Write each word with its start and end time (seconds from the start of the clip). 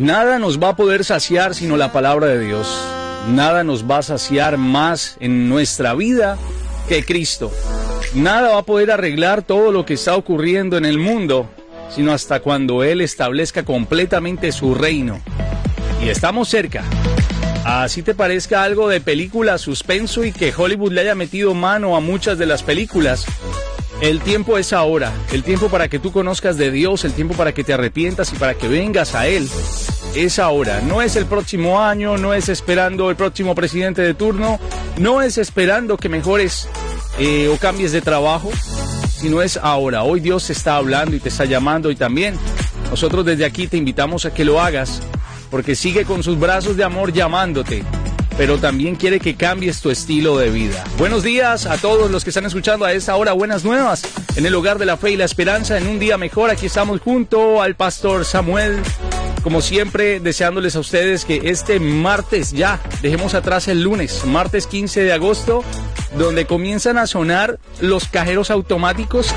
Nada 0.00 0.38
nos 0.38 0.58
va 0.58 0.70
a 0.70 0.76
poder 0.76 1.04
saciar 1.04 1.54
sino 1.54 1.76
la 1.76 1.92
palabra 1.92 2.28
de 2.28 2.40
Dios. 2.40 2.66
Nada 3.28 3.64
nos 3.64 3.84
va 3.84 3.98
a 3.98 4.02
saciar 4.02 4.56
más 4.56 5.18
en 5.20 5.46
nuestra 5.50 5.92
vida 5.92 6.38
que 6.88 7.04
Cristo. 7.04 7.52
Nada 8.14 8.54
va 8.54 8.60
a 8.60 8.64
poder 8.64 8.90
arreglar 8.90 9.42
todo 9.42 9.70
lo 9.72 9.84
que 9.84 9.92
está 9.92 10.16
ocurriendo 10.16 10.78
en 10.78 10.86
el 10.86 10.98
mundo, 10.98 11.50
sino 11.94 12.12
hasta 12.12 12.40
cuando 12.40 12.82
Él 12.82 13.02
establezca 13.02 13.62
completamente 13.62 14.52
su 14.52 14.74
reino. 14.74 15.20
Y 16.02 16.08
estamos 16.08 16.48
cerca. 16.48 16.82
Así 17.66 18.02
te 18.02 18.14
parezca 18.14 18.64
algo 18.64 18.88
de 18.88 19.02
película 19.02 19.58
suspenso 19.58 20.24
y 20.24 20.32
que 20.32 20.50
Hollywood 20.56 20.92
le 20.92 21.02
haya 21.02 21.14
metido 21.14 21.52
mano 21.52 21.94
a 21.94 22.00
muchas 22.00 22.38
de 22.38 22.46
las 22.46 22.62
películas. 22.62 23.26
El 24.00 24.20
tiempo 24.20 24.56
es 24.56 24.72
ahora, 24.72 25.12
el 25.30 25.42
tiempo 25.42 25.68
para 25.68 25.88
que 25.88 25.98
tú 25.98 26.10
conozcas 26.10 26.56
de 26.56 26.70
Dios, 26.70 27.04
el 27.04 27.12
tiempo 27.12 27.34
para 27.34 27.52
que 27.52 27.64
te 27.64 27.74
arrepientas 27.74 28.32
y 28.32 28.36
para 28.36 28.54
que 28.54 28.66
vengas 28.66 29.14
a 29.14 29.26
Él. 29.26 29.46
Es 30.14 30.40
ahora, 30.40 30.80
no 30.80 31.02
es 31.02 31.14
el 31.14 31.26
próximo 31.26 31.80
año, 31.80 32.18
no 32.18 32.34
es 32.34 32.48
esperando 32.48 33.10
el 33.10 33.16
próximo 33.16 33.54
presidente 33.54 34.02
de 34.02 34.12
turno, 34.12 34.58
no 34.98 35.22
es 35.22 35.38
esperando 35.38 35.96
que 35.96 36.08
mejores 36.08 36.68
eh, 37.20 37.48
o 37.48 37.56
cambies 37.56 37.92
de 37.92 38.00
trabajo, 38.00 38.50
sino 39.16 39.40
es 39.40 39.56
ahora. 39.56 40.02
Hoy 40.02 40.18
Dios 40.18 40.50
está 40.50 40.76
hablando 40.76 41.14
y 41.14 41.20
te 41.20 41.28
está 41.28 41.44
llamando 41.44 41.92
y 41.92 41.96
también 41.96 42.36
nosotros 42.90 43.24
desde 43.24 43.44
aquí 43.44 43.68
te 43.68 43.76
invitamos 43.76 44.24
a 44.26 44.34
que 44.34 44.44
lo 44.44 44.60
hagas 44.60 45.00
porque 45.48 45.76
sigue 45.76 46.04
con 46.04 46.24
sus 46.24 46.40
brazos 46.40 46.76
de 46.76 46.82
amor 46.82 47.12
llamándote, 47.12 47.84
pero 48.36 48.58
también 48.58 48.96
quiere 48.96 49.20
que 49.20 49.36
cambies 49.36 49.80
tu 49.80 49.90
estilo 49.90 50.38
de 50.38 50.50
vida. 50.50 50.82
Buenos 50.98 51.22
días 51.22 51.66
a 51.66 51.76
todos 51.76 52.10
los 52.10 52.24
que 52.24 52.30
están 52.30 52.46
escuchando 52.46 52.84
a 52.84 52.92
esta 52.92 53.14
hora, 53.14 53.32
buenas 53.32 53.64
nuevas, 53.64 54.02
en 54.34 54.44
el 54.44 54.56
hogar 54.56 54.78
de 54.78 54.86
la 54.86 54.96
fe 54.96 55.12
y 55.12 55.16
la 55.16 55.24
esperanza, 55.24 55.78
en 55.78 55.86
un 55.86 56.00
día 56.00 56.18
mejor, 56.18 56.50
aquí 56.50 56.66
estamos 56.66 57.00
junto 57.00 57.62
al 57.62 57.76
pastor 57.76 58.24
Samuel 58.24 58.80
como 59.42 59.60
siempre, 59.60 60.20
deseándoles 60.20 60.76
a 60.76 60.80
ustedes 60.80 61.24
que 61.24 61.40
este 61.44 61.80
martes 61.80 62.52
ya, 62.52 62.80
dejemos 63.02 63.34
atrás 63.34 63.68
el 63.68 63.82
lunes, 63.82 64.24
martes 64.26 64.66
15 64.66 65.02
de 65.02 65.12
agosto, 65.12 65.64
donde 66.16 66.46
comienzan 66.46 66.98
a 66.98 67.06
sonar 67.06 67.58
los 67.80 68.06
cajeros 68.08 68.50
automáticos, 68.50 69.34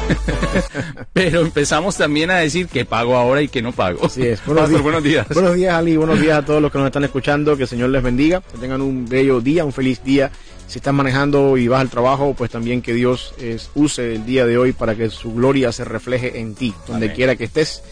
pero 1.14 1.42
empezamos 1.42 1.98
también 1.98 2.32
a 2.32 2.38
decir 2.38 2.68
que 2.68 2.86
pago 2.86 3.16
ahora 3.16 3.42
y 3.42 3.48
que 3.48 3.62
no 3.62 3.72
pago. 3.72 4.06
Así 4.06 4.24
es. 4.24 4.46
Buenos, 4.46 4.70
días. 4.70 4.82
buenos 4.82 5.04
días. 5.04 5.28
Buenos 5.30 5.56
días, 5.56 5.74
Ali. 5.74 5.98
Buenos 5.98 6.20
días 6.20 6.40
a 6.40 6.46
todos 6.46 6.62
los 6.62 6.72
que 6.72 6.78
nos 6.78 6.88
están 6.88 7.04
escuchando. 7.04 7.56
Que 7.56 7.64
el 7.64 7.70
Señor 7.70 7.90
les 7.90 8.04
bendiga. 8.04 8.42
Que 8.42 8.58
tengan 8.58 8.82
un 8.82 9.08
bello 9.08 9.40
día, 9.40 9.64
un 9.64 9.74
feliz 9.74 10.04
día. 10.04 10.32
Si 10.68 10.80
están 10.80 10.96
manejando 10.96 11.58
y 11.58 11.68
vas 11.68 11.82
al 11.82 11.90
trabajo, 11.90 12.34
pues 12.36 12.50
también 12.50 12.82
que 12.82 12.94
Dios 12.94 13.36
use 13.76 14.16
el 14.16 14.26
día 14.26 14.46
de 14.46 14.58
hoy 14.58 14.74
para 14.74 14.96
que 14.96 15.10
su 15.10 15.34
gloria 15.34 15.72
se 15.72 15.86
refleje 15.86 16.40
en 16.40 16.56
ti, 16.56 16.74
donde 16.88 17.14
quiera 17.14 17.36
que 17.36 17.44
estés 17.44 17.84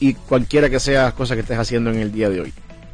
y, 0.00 0.14
cualquiera 0.14 0.70
que 0.70 0.80
sea 0.80 1.12
cosa 1.12 1.34
que 1.34 1.42
estés 1.42 1.58
haciendo 1.58 1.90
en 1.90 1.98
el 1.98 2.12
día 2.12 2.28
de 2.28 2.40
hoy. 2.40 2.52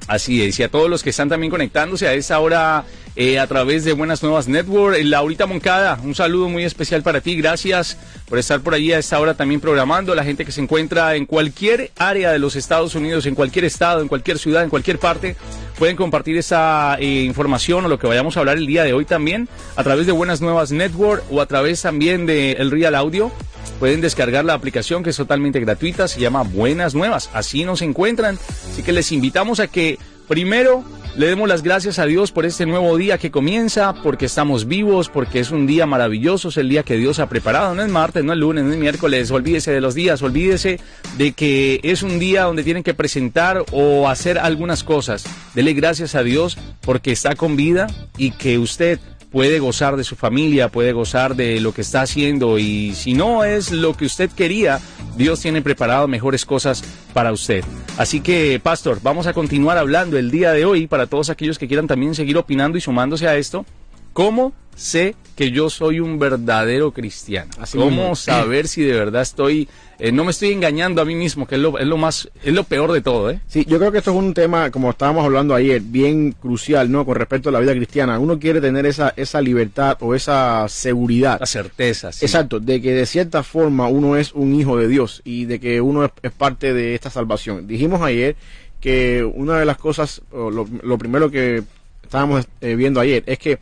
Así 0.09 0.43
es, 0.43 0.59
y 0.59 0.63
a 0.65 0.69
todos 0.69 0.91
los 0.91 1.03
que 1.03 1.11
están 1.11 1.29
también 1.29 1.51
conectándose 1.51 2.09
a 2.09 2.15
esta 2.15 2.39
hora 2.41 2.85
eh, 3.15 3.39
a 3.39 3.47
través 3.47 3.85
de 3.85 3.93
Buenas 3.93 4.23
Nuevas 4.23 4.49
Network. 4.49 4.97
Eh, 4.97 5.05
Laurita 5.05 5.47
Moncada, 5.47 5.99
un 6.03 6.15
saludo 6.15 6.49
muy 6.49 6.65
especial 6.65 7.03
para 7.03 7.21
ti. 7.21 7.37
Gracias 7.37 7.97
por 8.29 8.39
estar 8.39 8.61
por 8.61 8.75
allí 8.75 8.93
a 8.93 8.99
esta 8.99 9.21
hora 9.21 9.35
también 9.35 9.61
programando. 9.61 10.15
La 10.15 10.25
gente 10.25 10.45
que 10.45 10.51
se 10.51 10.61
encuentra 10.61 11.15
en 11.15 11.27
cualquier 11.27 11.93
área 11.99 12.33
de 12.33 12.39
los 12.39 12.57
Estados 12.57 12.95
Unidos, 12.95 13.27
en 13.27 13.35
cualquier 13.35 13.65
estado, 13.65 14.03
en 14.03 14.09
cualquier 14.09 14.39
ciudad, 14.39 14.65
en 14.65 14.71
cualquier 14.71 14.99
parte, 14.99 15.37
pueden 15.79 15.95
compartir 15.95 16.37
esa 16.37 16.97
eh, 16.99 17.23
información 17.23 17.85
o 17.85 17.89
lo 17.89 17.99
que 17.99 18.07
vayamos 18.07 18.37
a 18.37 18.41
hablar 18.41 18.57
el 18.57 18.67
día 18.67 18.83
de 18.83 18.95
hoy 18.95 19.05
también 19.05 19.49
a 19.77 19.85
través 19.85 20.07
de 20.07 20.13
Buenas 20.13 20.41
Nuevas 20.41 20.73
Network 20.73 21.23
o 21.31 21.41
a 21.41 21.47
través 21.47 21.83
también 21.83 22.27
de 22.27 22.53
El 22.53 22.71
Real 22.71 22.95
Audio. 22.95 23.31
Pueden 23.79 24.01
descargar 24.01 24.45
la 24.45 24.55
aplicación 24.55 25.03
que 25.03 25.11
es 25.11 25.17
totalmente 25.17 25.61
gratuita, 25.61 26.07
se 26.09 26.21
llama 26.21 26.43
Buenas 26.43 26.95
Nuevas. 26.95 27.31
Así 27.33 27.65
nos 27.65 27.83
encuentran. 27.83 28.39
Así 28.71 28.83
que 28.83 28.93
les 28.93 29.11
invitamos 29.13 29.61
a 29.61 29.67
que 29.67 29.99
primero 30.29 30.85
le 31.15 31.27
demos 31.27 31.47
las 31.47 31.63
gracias 31.63 31.99
a 31.99 32.07
Dios 32.07 32.33
por 32.33 32.47
este 32.47 32.65
nuevo 32.65 32.97
día 32.97 33.19
que 33.19 33.31
comienza, 33.31 33.93
porque 34.03 34.25
estamos 34.25 34.67
vivos, 34.67 35.11
porque 35.11 35.41
es 35.41 35.51
un 35.51 35.67
día 35.67 35.85
maravilloso, 35.85 36.49
es 36.49 36.57
el 36.57 36.71
día 36.71 36.85
que 36.85 36.97
Dios 36.97 37.19
ha 37.19 37.29
preparado. 37.29 37.75
No 37.75 37.83
es 37.83 37.91
martes, 37.91 38.25
no 38.25 38.33
es 38.33 38.39
lunes, 38.39 38.65
no 38.65 38.73
es 38.73 38.79
miércoles, 38.79 39.31
olvídese 39.31 39.73
de 39.73 39.83
los 39.83 39.95
días, 39.95 40.23
olvídese 40.23 40.81
de 41.19 41.33
que 41.33 41.81
es 41.83 42.03
un 42.03 42.19
día 42.19 42.45
donde 42.45 42.65
tienen 42.65 42.83
que 42.83 42.95
presentar 42.95 43.63
o 43.73 44.09
hacer 44.09 44.39
algunas 44.39 44.85
cosas. 44.85 45.25
Dele 45.55 45.75
gracias 45.75 46.15
a 46.15 46.23
Dios 46.23 46.57
porque 46.81 47.13
está 47.13 47.35
con 47.35 47.57
vida 47.57 47.89
y 48.17 48.31
que 48.31 48.59
usted 48.59 48.99
puede 49.33 49.59
gozar 49.59 49.97
de 49.97 50.05
su 50.05 50.15
familia, 50.15 50.69
puede 50.69 50.93
gozar 50.93 51.35
de 51.35 51.61
lo 51.61 51.73
que 51.73 51.81
está 51.81 52.03
haciendo 52.03 52.59
y 52.59 52.95
si 52.95 53.15
no 53.15 53.45
es 53.45 53.73
lo 53.73 53.97
que 53.97 54.05
usted 54.05 54.31
quería, 54.31 54.79
Dios 55.17 55.41
tiene 55.41 55.63
preparado 55.63 56.07
mejores 56.07 56.45
cosas 56.45 56.85
para 57.13 57.33
usted. 57.33 57.65
Así 57.97 58.21
que, 58.21 58.61
Pastor, 58.63 59.01
vamos 59.03 59.27
a 59.27 59.33
continuar 59.33 59.79
hablando 59.79 60.19
el 60.19 60.31
día 60.31 60.53
de 60.53 60.65
hoy 60.65 60.87
para 60.87 61.07
todos 61.07 61.31
aquellos 61.31 61.59
que 61.59 61.67
quieran 61.67 61.87
también 61.89 62.15
seguir 62.15 62.37
opinando 62.37 62.79
y 62.79 62.81
sumándose 62.81 63.27
a 63.27 63.37
esto. 63.37 63.65
¿Cómo 64.13 64.53
sé 64.75 65.15
que 65.37 65.51
yo 65.51 65.71
soy 65.71 66.01
un 66.01 66.19
verdadero 66.19 66.93
cristiano? 66.93 67.51
¿Cómo 67.73 68.15
saber 68.15 68.69
si 68.69 68.83
de 68.83 68.93
verdad 68.93 69.23
estoy, 69.23 69.69
eh, 69.99 70.13
no 70.13 70.25
me 70.25 70.33
estoy 70.33 70.51
engañando 70.51 71.01
a 71.01 71.05
mí 71.07 71.15
mismo, 71.15 71.47
que 71.47 71.55
es 71.55 71.61
lo, 71.61 71.79
es 71.79 71.87
lo 71.87 71.97
más, 71.97 72.29
es 72.45 72.53
lo 72.53 72.65
peor 72.65 72.93
de 72.93 73.01
todo, 73.01 73.31
¿eh? 73.31 73.41
Sí, 73.47 73.65
yo 73.67 73.79
creo 73.79 73.91
que 73.91 73.99
esto 73.99 74.11
es 74.11 74.17
un 74.17 74.35
tema, 74.35 74.71
como 74.71 74.91
estábamos 74.91 75.25
hablando 75.25 75.55
ayer, 75.55 75.81
bien 75.81 76.33
crucial, 76.33 76.91
¿no? 76.93 77.07
Con 77.07 77.17
respecto 77.17 77.49
a 77.49 77.53
la 77.53 77.61
vida 77.61 77.73
cristiana. 77.73 78.19
Uno 78.19 78.39
quiere 78.39 78.61
tener 78.61 78.85
esa, 78.85 79.15
esa 79.17 79.41
libertad 79.41 79.97
o 80.01 80.15
esa 80.15 80.69
seguridad. 80.69 81.41
La 81.41 81.47
certeza, 81.47 82.13
sí. 82.13 82.27
Exacto, 82.27 82.61
de 82.61 82.83
que 82.83 82.93
de 82.93 83.07
cierta 83.07 83.43
forma 83.43 83.89
uno 83.89 84.17
es 84.17 84.33
un 84.33 84.55
hijo 84.55 84.77
de 84.77 84.89
Dios 84.89 85.23
y 85.25 85.47
de 85.47 85.59
que 85.59 85.81
uno 85.81 86.05
es, 86.05 86.33
parte 86.33 86.75
de 86.75 86.95
esta 86.95 87.09
salvación. 87.09 87.67
Dijimos 87.67 88.03
ayer 88.03 88.37
que 88.81 89.25
una 89.25 89.59
de 89.59 89.65
las 89.65 89.79
cosas, 89.79 90.21
lo, 90.33 90.99
primero 90.99 91.31
que 91.31 91.63
estábamos 92.03 92.47
eh, 92.61 92.75
viendo 92.75 93.01
ayer, 93.01 93.23
es 93.27 93.39
que 93.39 93.59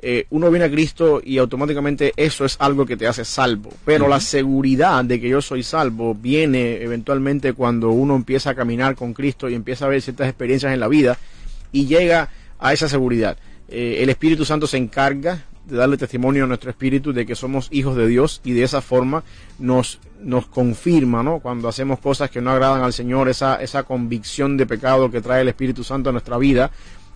eh, 0.00 0.26
uno 0.30 0.50
viene 0.50 0.66
a 0.66 0.70
Cristo 0.70 1.22
y 1.24 1.38
automáticamente 1.38 2.12
eso 2.16 2.44
es 2.44 2.56
algo 2.58 2.84
que 2.84 2.96
te 2.96 3.06
hace 3.06 3.24
salvo. 3.24 3.70
Pero 3.84 4.08
la 4.08 4.20
seguridad 4.20 5.04
de 5.04 5.20
que 5.20 5.28
yo 5.28 5.40
soy 5.40 5.62
salvo 5.62 6.14
viene 6.14 6.82
eventualmente 6.82 7.54
cuando 7.54 7.90
uno 7.90 8.14
empieza 8.14 8.50
a 8.50 8.54
caminar 8.54 8.96
con 8.96 9.14
Cristo 9.14 9.48
y 9.48 9.54
empieza 9.54 9.86
a 9.86 9.88
ver 9.88 10.02
ciertas 10.02 10.28
experiencias 10.28 10.72
en 10.72 10.80
la 10.80 10.88
vida 10.88 11.18
y 11.72 11.86
llega 11.86 12.28
a 12.58 12.72
esa 12.72 12.88
seguridad. 12.88 13.38
Eh, 13.68 13.98
el 14.00 14.10
Espíritu 14.10 14.44
Santo 14.44 14.66
se 14.66 14.76
encarga 14.76 15.44
de 15.64 15.76
darle 15.76 15.96
testimonio 15.96 16.44
a 16.44 16.46
nuestro 16.46 16.70
espíritu 16.70 17.12
de 17.12 17.24
que 17.24 17.34
somos 17.34 17.68
hijos 17.70 17.96
de 17.96 18.06
Dios 18.06 18.42
y 18.44 18.52
de 18.52 18.64
esa 18.64 18.82
forma 18.82 19.24
nos, 19.58 19.98
nos 20.20 20.46
confirma, 20.46 21.22
¿no? 21.22 21.40
Cuando 21.40 21.68
hacemos 21.68 21.98
cosas 21.98 22.30
que 22.30 22.42
no 22.42 22.50
agradan 22.50 22.82
al 22.82 22.92
Señor, 22.92 23.28
esa, 23.28 23.56
esa 23.56 23.84
convicción 23.84 24.56
de 24.58 24.66
pecado 24.66 25.10
que 25.10 25.22
trae 25.22 25.40
el 25.40 25.48
Espíritu 25.48 25.82
Santo 25.82 26.10
a 26.10 26.12
nuestra 26.12 26.36
vida, 26.36 26.70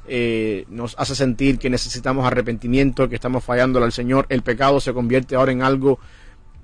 eh, 0.09 0.65
nos 0.69 0.95
hace 0.99 1.15
sentir 1.15 1.59
que 1.59 1.71
necesitamos 1.71 2.27
arrepentimiento, 2.27 3.09
que 3.09 3.15
estamos 3.15 3.45
fallándole 3.45 3.85
al 3.87 3.93
Señor. 3.93 4.27
El 4.29 4.43
pecado 4.43 4.81
se 4.81 4.93
convierte 4.93 5.37
ahora 5.37 5.53
en 5.53 5.63
algo 5.63 5.99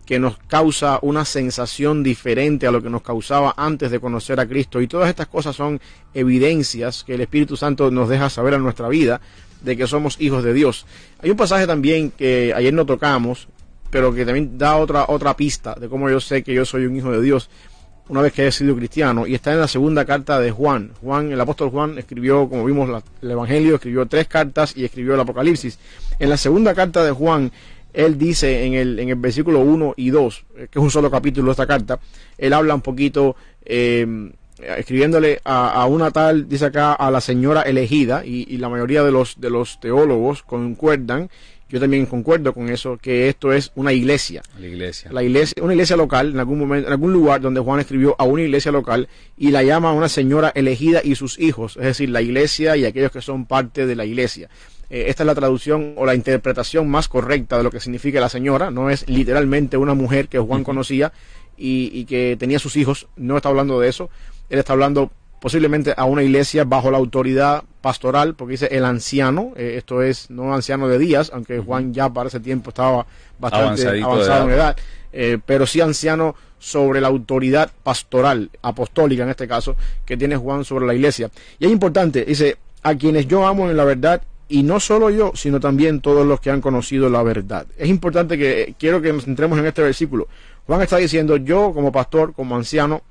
que 0.06 0.19
nos 0.19 0.37
causa 0.37 0.99
una 1.03 1.25
sensación 1.25 2.03
diferente 2.03 2.66
a 2.66 2.71
lo 2.71 2.82
que 2.82 2.91
nos 2.91 3.03
causaba 3.03 3.55
antes 3.56 3.91
de 3.91 4.00
conocer 4.00 4.38
a 4.41 4.47
Cristo. 4.47 4.81
Y 4.81 4.87
todas 4.87 5.09
estas 5.09 5.28
cosas 5.28 5.56
son 5.56 5.81
evidencias 6.12 7.05
que 7.05 7.15
el 7.15 7.22
Espíritu 7.22 7.56
Santo 7.56 7.91
nos 7.91 8.09
deja 8.09 8.28
saber 8.28 8.55
en 8.55 8.62
nuestra 8.62 8.88
vida 8.88 9.21
de 9.62 9.76
que 9.76 9.87
somos 9.87 10.21
hijos 10.21 10.44
de 10.44 10.53
Dios. 10.53 10.87
Hay 11.21 11.31
un 11.31 11.37
pasaje 11.37 11.66
también 11.66 12.11
que 12.11 12.53
ayer 12.55 12.72
no 12.75 12.84
tocamos, 12.84 13.49
pero 13.91 14.15
que 14.15 14.26
también 14.26 14.59
da 14.59 14.76
otra, 14.76 15.06
otra 15.09 15.37
pista 15.37 15.75
de 15.75 15.88
cómo 15.88 16.11
yo 16.11 16.21
sé 16.21 16.43
que 16.43 16.53
yo 16.53 16.65
soy 16.65 16.84
un 16.87 16.96
hijo 16.96 17.11
de 17.11 17.23
Dios 17.23 17.49
una 18.09 18.21
vez 18.21 18.33
que 18.33 18.47
he 18.47 18.53
sido 18.53 18.77
cristiano, 18.77 19.27
y 19.27 19.35
está 19.35 19.53
en 19.53 19.61
la 19.61 19.69
segunda 19.69 20.05
carta 20.05 20.39
de 20.39 20.51
Juan. 20.51 20.91
Juan, 21.01 21.33
el 21.33 21.41
apóstol 21.41 21.71
Juan 21.71 21.99
escribió, 21.99 22.49
como 22.49 22.65
vimos 22.65 23.03
el 23.23 23.31
Evangelio, 23.31 23.77
escribió 23.77 24.06
tres 24.06 24.29
cartas 24.29 24.77
y 24.77 24.85
escribió 24.85 25.15
el 25.15 25.21
Apocalipsis. 25.21 25.79
En 26.19 26.29
la 26.29 26.37
segunda 26.37 26.75
carta 26.75 27.03
de 27.05 27.12
Juan, 27.12 27.51
él 27.95 28.19
dice 28.19 28.67
en 28.67 28.75
el, 28.75 28.99
en 28.99 29.09
el 29.09 29.15
versículo 29.15 29.61
1 29.61 29.95
y 29.97 30.11
2, 30.11 30.45
eh, 30.56 30.69
que 30.71 30.79
es 30.79 30.83
un 30.83 30.91
solo 30.91 31.11
capítulo 31.11 31.53
esta 31.53 31.67
carta, 31.67 31.99
él 32.37 32.53
habla 32.53 32.75
un 32.75 32.83
poquito, 32.83 33.37
eh, 33.65 34.33
escribiéndole 34.78 35.40
a, 35.44 35.87
una 35.87 36.11
tal, 36.11 36.49
dice 36.49 36.66
acá, 36.66 36.93
a 36.93 37.11
la 37.11 37.20
señora 37.20 37.62
elegida, 37.62 38.25
y, 38.25 38.46
y 38.52 38.58
la 38.58 38.69
mayoría 38.69 39.02
de 39.02 39.12
los, 39.12 39.40
de 39.40 39.50
los 39.50 39.81
teólogos 39.81 40.43
concuerdan 40.43 41.28
yo 41.75 41.81
también 41.81 42.06
concuerdo 42.06 42.52
con 42.52 42.69
eso, 42.69 42.99
que 42.99 43.28
esto 43.28 43.52
es 43.52 43.72
una 43.75 43.93
iglesia. 43.93 44.43
La 44.61 44.66
iglesia. 44.69 45.11
La 45.12 45.25
iglesia, 45.25 45.61
una 45.61 45.72
iglesia 45.72 45.96
local, 45.96 46.31
en 46.31 46.38
algún 46.38 46.61
momento, 46.61 46.87
en 46.87 46.93
algún 46.93 47.12
lugar 47.12 47.40
donde 47.40 47.61
Juan 47.61 47.81
escribió 47.81 48.14
a 48.16 48.22
una 48.22 48.43
iglesia 48.43 48.70
local 48.70 49.08
y 49.37 49.50
la 49.50 49.64
llama 49.64 49.90
a 49.90 49.93
una 49.93 50.08
señora 50.08 50.52
elegida 50.55 51.00
y 51.02 51.17
sus 51.17 51.37
hijos, 51.40 51.76
es 51.76 51.82
decir, 51.82 52.10
la 52.10 52.22
iglesia 52.22 52.76
y 52.76 52.84
aquellos 52.84 53.10
que 53.10 53.20
son 53.20 53.46
parte 53.46 53.87
de 53.87 53.96
la 53.96 54.05
iglesia. 54.05 54.50
Eh, 54.88 55.06
esta 55.08 55.25
es 55.25 55.26
la 55.26 55.34
traducción 55.34 55.94
o 55.96 56.06
la 56.06 56.14
interpretación 56.14 56.88
más 56.88 57.08
correcta 57.08 57.58
de 57.58 57.64
lo 57.64 57.72
que 57.72 57.81
significa 57.81 58.20
la 58.20 58.28
señora, 58.28 58.70
no 58.70 58.88
es 58.88 59.08
literalmente 59.08 59.76
una 59.76 59.94
mujer 59.94 60.28
que 60.28 60.38
Juan 60.38 60.62
conocía 60.62 61.12
y, 61.56 61.90
y 61.93 62.05
que 62.05 62.37
tenía 62.38 62.60
sus 62.60 62.76
hijos, 62.76 63.08
no 63.17 63.37
está 63.37 63.49
hablando 63.49 63.81
de 63.81 63.88
eso, 63.88 64.10
él 64.55 64.61
está 64.61 64.73
hablando 64.73 65.11
posiblemente 65.41 65.93
a 65.95 66.05
una 66.06 66.23
iglesia 66.23 66.65
bajo 66.65 66.91
la 66.91 66.97
autoridad 66.97 67.65
pastoral, 67.83 68.35
porque 68.35 68.53
dice 68.53 68.69
el 68.71 68.85
anciano, 68.85 69.53
eh, 69.56 69.75
esto 69.77 70.01
es 70.03 70.31
no 70.31 70.55
anciano 70.55 70.89
de 70.89 70.99
días, 70.99 71.31
aunque 71.35 71.59
Juan 71.59 71.93
ya 71.93 72.09
para 72.09 72.29
ese 72.29 72.41
tiempo 72.41 72.71
estaba 72.71 73.06
bastante 73.39 74.03
avanzado 74.03 74.45
en 74.45 74.55
edad, 74.55 74.77
eh, 75.12 75.39
pero 75.45 75.67
sí 75.67 75.83
anciano 75.83 76.35
sobre 76.59 77.03
la 77.03 77.09
autoridad 77.09 77.71
pastoral, 77.83 78.49
apostólica 78.62 79.25
en 79.25 79.29
este 79.29 79.47
caso, 79.47 79.77
que 80.06 80.17
tiene 80.17 80.37
Juan 80.37 80.65
sobre 80.65 80.87
la 80.87 80.95
iglesia. 80.95 81.31
Y 81.59 81.67
es 81.67 81.73
importante, 81.73 82.25
dice, 82.25 82.56
a 82.83 82.95
quienes 82.95 83.29
yo 83.29 83.47
amo 83.47 83.69
en 83.69 83.77
la 83.77 83.85
verdad, 83.85 84.23
y 84.49 84.62
no 84.62 84.81
solo 84.81 85.11
yo, 85.11 85.33
sino 85.35 85.61
también 85.61 86.01
todos 86.01 86.27
los 86.27 86.41
que 86.41 86.51
han 86.51 86.61
conocido 86.62 87.11
la 87.11 87.23
verdad. 87.23 87.67
Es 87.77 87.89
importante 87.89 88.39
que 88.39 88.75
quiero 88.79 89.03
que 89.03 89.12
nos 89.12 89.25
centremos 89.25 89.59
en 89.59 89.67
este 89.67 89.83
versículo. 89.83 90.27
Juan 90.67 90.81
está 90.81 90.97
diciendo, 90.97 91.37
yo 91.37 91.73
como 91.75 91.93
pastor, 91.93 92.33
como 92.33 92.56
anciano, 92.56 93.03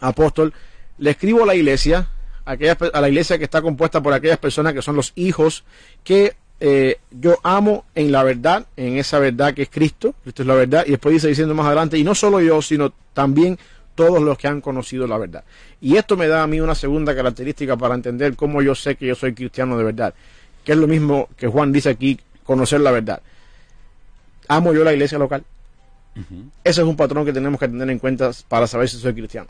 apóstol, 0.00 0.52
le 0.98 1.10
escribo 1.10 1.44
a 1.44 1.46
la 1.46 1.54
iglesia, 1.54 2.08
a, 2.44 2.52
a 2.52 3.00
la 3.00 3.08
iglesia 3.08 3.38
que 3.38 3.44
está 3.44 3.62
compuesta 3.62 4.02
por 4.02 4.12
aquellas 4.12 4.38
personas 4.38 4.72
que 4.72 4.82
son 4.82 4.96
los 4.96 5.12
hijos 5.14 5.64
que 6.04 6.34
eh, 6.62 6.98
yo 7.10 7.38
amo 7.42 7.86
en 7.94 8.12
la 8.12 8.22
verdad, 8.22 8.66
en 8.76 8.98
esa 8.98 9.18
verdad 9.18 9.54
que 9.54 9.62
es 9.62 9.70
Cristo, 9.70 10.14
Cristo 10.22 10.42
es 10.42 10.46
la 10.46 10.54
verdad, 10.54 10.84
y 10.86 10.90
después 10.90 11.14
dice 11.14 11.28
diciendo 11.28 11.54
más 11.54 11.66
adelante, 11.66 11.96
y 11.96 12.04
no 12.04 12.14
solo 12.14 12.40
yo, 12.40 12.60
sino 12.60 12.92
también 13.14 13.58
todos 13.94 14.22
los 14.22 14.36
que 14.36 14.46
han 14.46 14.60
conocido 14.60 15.06
la 15.06 15.16
verdad. 15.16 15.42
Y 15.80 15.96
esto 15.96 16.16
me 16.16 16.28
da 16.28 16.42
a 16.42 16.46
mí 16.46 16.60
una 16.60 16.74
segunda 16.74 17.14
característica 17.14 17.76
para 17.76 17.94
entender 17.94 18.36
cómo 18.36 18.60
yo 18.60 18.74
sé 18.74 18.96
que 18.96 19.06
yo 19.06 19.14
soy 19.14 19.32
cristiano 19.34 19.78
de 19.78 19.84
verdad, 19.84 20.14
que 20.64 20.72
es 20.72 20.78
lo 20.78 20.86
mismo 20.86 21.28
que 21.36 21.46
Juan 21.46 21.72
dice 21.72 21.88
aquí, 21.88 22.20
conocer 22.44 22.80
la 22.80 22.90
verdad. 22.90 23.22
Amo 24.48 24.74
yo 24.74 24.84
la 24.84 24.92
iglesia 24.92 25.18
local. 25.18 25.44
Ese 26.64 26.82
es 26.82 26.86
un 26.86 26.96
patrón 26.96 27.24
que 27.24 27.32
tenemos 27.32 27.58
que 27.58 27.68
tener 27.68 27.88
en 27.88 27.98
cuenta 27.98 28.30
para 28.48 28.66
saber 28.66 28.88
si 28.88 28.98
soy 28.98 29.14
cristiano. 29.14 29.48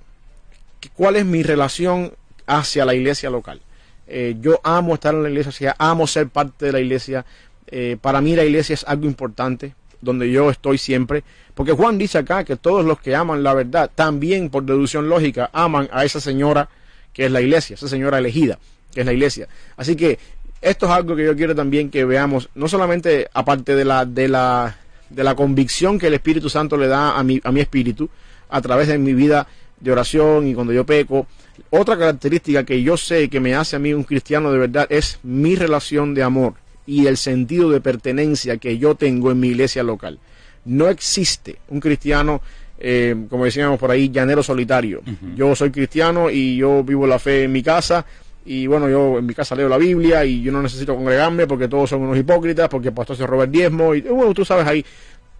¿Cuál 0.94 1.16
es 1.16 1.24
mi 1.24 1.42
relación 1.42 2.12
hacia 2.46 2.84
la 2.84 2.94
iglesia 2.94 3.30
local? 3.30 3.60
Eh, 4.06 4.36
yo 4.40 4.60
amo 4.64 4.94
estar 4.94 5.14
en 5.14 5.22
la 5.22 5.30
iglesia, 5.30 5.76
amo 5.78 6.06
ser 6.06 6.28
parte 6.28 6.66
de 6.66 6.72
la 6.72 6.80
iglesia. 6.80 7.24
Eh, 7.68 7.96
para 8.00 8.20
mí 8.20 8.34
la 8.34 8.44
iglesia 8.44 8.74
es 8.74 8.84
algo 8.84 9.06
importante, 9.06 9.74
donde 10.00 10.30
yo 10.30 10.50
estoy 10.50 10.78
siempre. 10.78 11.22
Porque 11.54 11.72
Juan 11.72 11.98
dice 11.98 12.18
acá 12.18 12.44
que 12.44 12.56
todos 12.56 12.84
los 12.84 13.00
que 13.00 13.14
aman 13.14 13.42
la 13.42 13.54
verdad, 13.54 13.90
también 13.94 14.50
por 14.50 14.64
deducción 14.64 15.08
lógica, 15.08 15.50
aman 15.52 15.88
a 15.92 16.04
esa 16.04 16.20
señora 16.20 16.68
que 17.12 17.26
es 17.26 17.30
la 17.30 17.40
iglesia, 17.40 17.74
esa 17.74 17.88
señora 17.88 18.18
elegida, 18.18 18.58
que 18.92 19.00
es 19.00 19.06
la 19.06 19.12
iglesia. 19.12 19.48
Así 19.76 19.96
que 19.96 20.18
esto 20.60 20.86
es 20.86 20.92
algo 20.92 21.16
que 21.16 21.24
yo 21.24 21.36
quiero 21.36 21.54
también 21.54 21.90
que 21.90 22.04
veamos, 22.04 22.48
no 22.54 22.68
solamente 22.68 23.28
aparte 23.32 23.74
de 23.74 23.84
la, 23.84 24.04
de 24.04 24.28
la, 24.28 24.76
de 25.08 25.24
la 25.24 25.34
convicción 25.34 25.98
que 25.98 26.08
el 26.08 26.14
Espíritu 26.14 26.50
Santo 26.50 26.76
le 26.76 26.86
da 26.86 27.18
a 27.18 27.22
mi, 27.22 27.40
a 27.44 27.52
mi 27.52 27.60
espíritu, 27.60 28.10
a 28.48 28.60
través 28.60 28.88
de 28.88 28.98
mi 28.98 29.14
vida 29.14 29.46
de 29.80 29.92
oración 29.92 30.46
y 30.46 30.54
cuando 30.54 30.72
yo 30.72 30.84
peco, 30.84 31.26
otra 31.70 31.96
característica 31.96 32.64
que 32.64 32.82
yo 32.82 32.96
sé 32.96 33.28
que 33.28 33.40
me 33.40 33.54
hace 33.54 33.76
a 33.76 33.78
mí 33.78 33.92
un 33.92 34.04
cristiano 34.04 34.52
de 34.52 34.58
verdad 34.58 34.86
es 34.90 35.18
mi 35.22 35.56
relación 35.56 36.14
de 36.14 36.22
amor 36.22 36.54
y 36.86 37.06
el 37.06 37.16
sentido 37.16 37.70
de 37.70 37.80
pertenencia 37.80 38.56
que 38.56 38.78
yo 38.78 38.94
tengo 38.94 39.30
en 39.30 39.40
mi 39.40 39.48
iglesia 39.48 39.82
local. 39.82 40.18
No 40.64 40.88
existe 40.88 41.56
un 41.68 41.80
cristiano, 41.80 42.42
eh, 42.78 43.14
como 43.28 43.44
decíamos 43.44 43.78
por 43.78 43.90
ahí, 43.90 44.10
llanero 44.10 44.42
solitario. 44.42 45.02
Yo 45.36 45.54
soy 45.54 45.70
cristiano 45.70 46.30
y 46.30 46.56
yo 46.56 46.82
vivo 46.82 47.06
la 47.06 47.18
fe 47.18 47.44
en 47.44 47.52
mi 47.52 47.62
casa 47.62 48.04
y 48.44 48.66
bueno, 48.66 48.88
yo 48.88 49.18
en 49.18 49.26
mi 49.26 49.34
casa 49.34 49.54
leo 49.54 49.68
la 49.68 49.78
Biblia 49.78 50.24
y 50.24 50.42
yo 50.42 50.50
no 50.50 50.62
necesito 50.62 50.96
congregarme 50.96 51.46
porque 51.46 51.68
todos 51.68 51.90
son 51.90 52.02
unos 52.02 52.18
hipócritas, 52.18 52.68
porque 52.68 52.88
el 52.88 52.94
pastor 52.94 53.16
se 53.16 53.26
roba 53.26 53.44
el 53.44 53.50
diezmo 53.50 53.94
y 53.94 54.00
bueno, 54.00 54.34
tú 54.34 54.44
sabes 54.44 54.66
ahí 54.66 54.84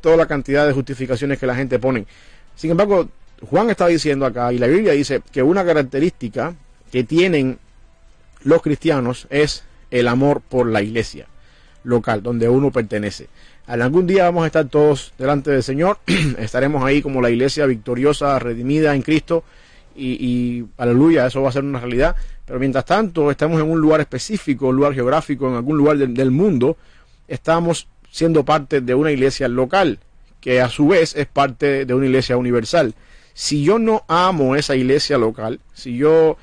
toda 0.01 0.17
la 0.17 0.27
cantidad 0.27 0.67
de 0.67 0.73
justificaciones 0.73 1.39
que 1.39 1.47
la 1.47 1.55
gente 1.55 1.79
pone. 1.79 2.07
Sin 2.55 2.71
embargo, 2.71 3.09
Juan 3.49 3.71
está 3.71 3.87
diciendo 3.87 4.27
acá, 4.27 4.53
y 4.53 4.59
la 4.59 4.67
Biblia 4.67 4.93
dice 4.93 5.23
que 5.33 5.43
una 5.43 5.65
característica 5.65 6.55
que 6.93 7.05
tienen 7.05 7.59
los 8.43 8.63
cristianos 8.63 9.27
es 9.31 9.65
el 9.91 10.09
amor 10.09 10.41
por 10.41 10.67
la 10.67 10.83
iglesia 10.83 11.27
local, 11.85 12.23
donde 12.23 12.49
uno 12.49 12.71
pertenece. 12.71 13.29
Algún 13.67 14.07
día 14.07 14.25
vamos 14.25 14.45
a 14.45 14.47
estar 14.47 14.67
todos 14.69 15.13
delante 15.17 15.51
del 15.51 15.63
Señor, 15.63 15.99
estaremos 16.39 16.85
ahí 16.85 17.01
como 17.03 17.23
la 17.23 17.31
iglesia 17.31 17.67
victoriosa, 17.67 18.39
redimida 18.39 18.95
en 18.95 19.03
Cristo, 19.03 19.45
y, 19.97 20.65
aleluya, 20.79 21.27
eso 21.27 21.43
va 21.43 21.51
a 21.51 21.53
ser 21.53 21.65
una 21.65 21.79
realidad. 21.79 22.17
Pero 22.47 22.59
mientras 22.59 22.87
tanto, 22.87 23.31
estamos 23.31 23.61
en 23.61 23.71
un 23.71 23.81
lugar 23.81 24.01
específico, 24.01 24.69
un 24.69 24.77
lugar 24.77 24.95
geográfico, 24.95 25.49
en 25.49 25.57
algún 25.57 25.77
lugar 25.77 25.99
del 25.99 26.31
mundo, 26.31 26.79
estamos 27.29 27.87
siendo 28.11 28.45
parte 28.45 28.81
de 28.81 28.95
una 28.95 29.13
iglesia 29.13 29.47
local, 29.47 29.99
que 30.41 30.61
a 30.61 30.71
su 30.71 30.89
vez 30.89 31.15
es 31.17 31.27
parte 31.27 31.85
de 31.85 31.95
una 31.95 32.07
iglesia 32.07 32.37
universal 32.37 32.95
si 33.35 33.63
yo 33.63 33.79
no 33.79 34.05
amo 34.09 34.57
esa 34.57 34.77
iglesia 34.77 35.19
local, 35.19 35.61
si 35.73 35.97
yo 35.97 36.37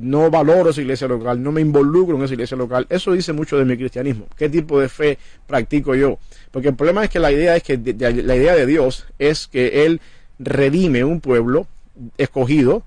no 0.00 0.30
valoro 0.30 0.70
esa 0.70 0.80
iglesia 0.80 1.08
local, 1.08 1.42
no 1.42 1.52
me 1.52 1.60
involucro 1.60 2.16
en 2.16 2.22
esa 2.22 2.34
iglesia 2.34 2.56
local, 2.56 2.86
eso 2.88 3.12
dice 3.12 3.32
mucho 3.32 3.58
de 3.58 3.64
mi 3.64 3.76
cristianismo. 3.76 4.26
¿Qué 4.36 4.48
tipo 4.48 4.80
de 4.80 4.88
fe 4.88 5.18
practico 5.46 5.94
yo? 5.94 6.18
Porque 6.50 6.68
el 6.68 6.74
problema 6.74 7.04
es 7.04 7.10
que 7.10 7.18
la 7.18 7.32
idea 7.32 7.56
es 7.56 7.62
que 7.62 7.76
la 7.96 8.36
idea 8.36 8.54
de 8.54 8.66
Dios 8.66 9.06
es 9.18 9.46
que 9.46 9.84
él 9.84 10.00
redime 10.38 11.04
un 11.04 11.20
pueblo 11.20 11.66
escogido, 12.18 12.82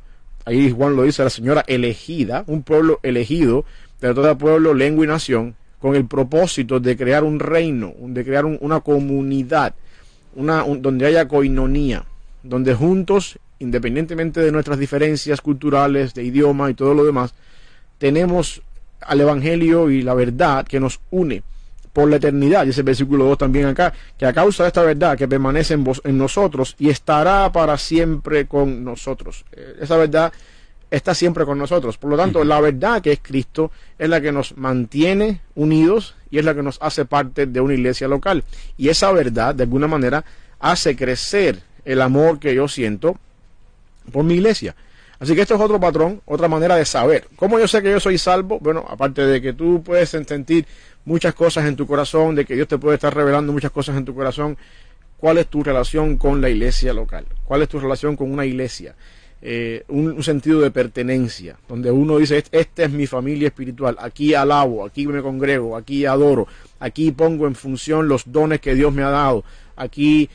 ahí 0.46 0.72
Juan 0.72 0.96
lo 0.96 1.04
dice 1.04 1.24
la 1.24 1.30
señora 1.30 1.64
elegida, 1.68 2.44
un 2.48 2.64
pueblo 2.64 3.00
elegido 3.04 3.66
de 4.02 4.14
todo 4.14 4.38
pueblo, 4.38 4.74
lengua 4.74 5.06
y 5.06 5.08
nación, 5.08 5.56
con 5.80 5.96
el 5.96 6.06
propósito 6.06 6.80
de 6.80 6.98
crear 6.98 7.24
un 7.24 7.40
reino, 7.40 7.94
de 8.00 8.24
crear 8.24 8.46
una 8.46 8.80
comunidad, 8.82 9.76
una 10.36 10.64
donde 10.64 11.06
haya 11.06 11.28
coinonía 11.28 12.06
donde 12.48 12.74
juntos, 12.74 13.40
independientemente 13.60 14.42
de 14.42 14.52
nuestras 14.52 14.80
diferencias 14.80 15.42
culturales, 15.42 16.14
de 16.14 16.24
idioma 16.24 16.70
y 16.70 16.74
todo 16.74 16.94
lo 16.94 17.04
demás, 17.04 17.34
tenemos 17.98 18.62
al 19.02 19.22
Evangelio 19.22 19.90
y 19.90 20.02
la 20.02 20.14
verdad 20.14 20.66
que 20.66 20.80
nos 20.80 21.00
une 21.12 21.44
por 21.94 22.10
la 22.10 22.18
eternidad. 22.18 22.66
Y 22.66 22.70
ese 22.70 22.84
versículo 22.84 23.26
2 23.26 23.38
también 23.38 23.66
acá, 23.66 23.94
que 24.18 24.26
a 24.26 24.34
causa 24.34 24.64
de 24.64 24.68
esta 24.68 24.84
verdad 24.84 25.18
que 25.18 25.28
permanece 25.28 25.74
en, 25.74 25.84
vos, 25.84 26.02
en 26.04 26.18
nosotros 26.18 26.76
y 26.78 26.90
estará 26.90 27.52
para 27.52 27.78
siempre 27.78 28.46
con 28.46 28.84
nosotros. 28.84 29.46
Eh, 29.52 29.78
esa 29.82 29.98
verdad 29.98 30.32
está 30.92 31.14
siempre 31.16 31.46
con 31.46 31.58
nosotros. 31.58 31.98
Por 31.98 32.12
lo 32.12 32.18
tanto, 32.18 32.44
la 32.44 32.62
verdad 32.62 33.02
que 33.02 33.14
es 33.14 33.20
Cristo 33.22 33.72
es 33.98 34.10
la 34.10 34.22
que 34.22 34.32
nos 34.32 34.56
mantiene 34.58 35.42
unidos 35.56 36.16
y 36.30 36.38
es 36.38 36.46
la 36.46 36.54
que 36.54 36.64
nos 36.64 36.78
hace 36.82 37.06
parte 37.06 37.46
de 37.46 37.62
una 37.62 37.74
iglesia 37.74 38.08
local. 38.08 38.44
Y 38.78 38.90
esa 38.90 39.12
verdad, 39.12 39.56
de 39.56 39.64
alguna 39.64 39.88
manera, 39.88 40.24
hace 40.60 40.96
crecer 40.96 41.62
el 41.88 42.02
amor 42.02 42.38
que 42.38 42.54
yo 42.54 42.68
siento 42.68 43.18
por 44.12 44.26
mi 44.26 44.36
iglesia. 44.36 44.76
Así 45.20 45.34
que 45.34 45.42
esto 45.42 45.56
es 45.56 45.62
otro 45.62 45.80
patrón, 45.80 46.22
otra 46.26 46.48
manera 46.48 46.76
de 46.76 46.86
saber. 46.86 47.28
¿Cómo 47.38 47.58
yo 47.58 47.68
sé 47.68 47.82
que 47.82 47.90
yo 47.90 48.00
soy 48.00 48.18
salvo? 48.18 48.60
Bueno, 48.60 48.86
aparte 48.88 49.26
de 49.26 49.42
que 49.42 49.54
tú 49.54 49.82
puedes 49.82 50.10
sentir 50.10 50.66
muchas 51.06 51.34
cosas 51.34 51.66
en 51.66 51.76
tu 51.76 51.88
corazón, 51.88 52.36
de 52.36 52.46
que 52.46 52.56
Dios 52.56 52.68
te 52.68 52.78
puede 52.78 52.96
estar 52.96 53.16
revelando 53.16 53.52
muchas 53.54 53.72
cosas 53.72 53.96
en 53.98 54.06
tu 54.06 54.14
corazón, 54.14 54.58
¿cuál 55.18 55.38
es 55.38 55.48
tu 55.48 55.64
relación 55.64 56.18
con 56.18 56.42
la 56.42 56.50
iglesia 56.50 56.94
local? 56.94 57.26
¿Cuál 57.46 57.64
es 57.64 57.70
tu 57.70 57.80
relación 57.80 58.16
con 58.16 58.32
una 58.32 58.46
iglesia? 58.46 58.94
Eh, 59.42 59.84
un, 59.88 60.22
sentido 60.24 60.60
de 60.60 60.72
pertenencia, 60.72 61.58
donde 61.70 61.90
uno 61.90 62.18
dice, 62.18 62.44
esta 62.52 62.84
es 62.84 62.92
mi 62.92 63.08
familia 63.08 63.48
espiritual, 63.48 63.96
aquí 64.00 64.34
alabo, 64.34 64.84
aquí 64.86 65.08
me 65.08 65.22
congrego, 65.22 65.78
aquí 65.78 66.06
adoro, 66.06 66.48
aquí 66.80 67.12
pongo 67.12 67.48
en 67.48 67.56
función 67.56 68.08
los 68.08 68.32
dones 68.32 68.60
que 68.60 68.76
Dios 68.76 68.92
me 68.92 69.04
ha 69.04 69.10
dado, 69.10 69.44
aquí 69.76 70.30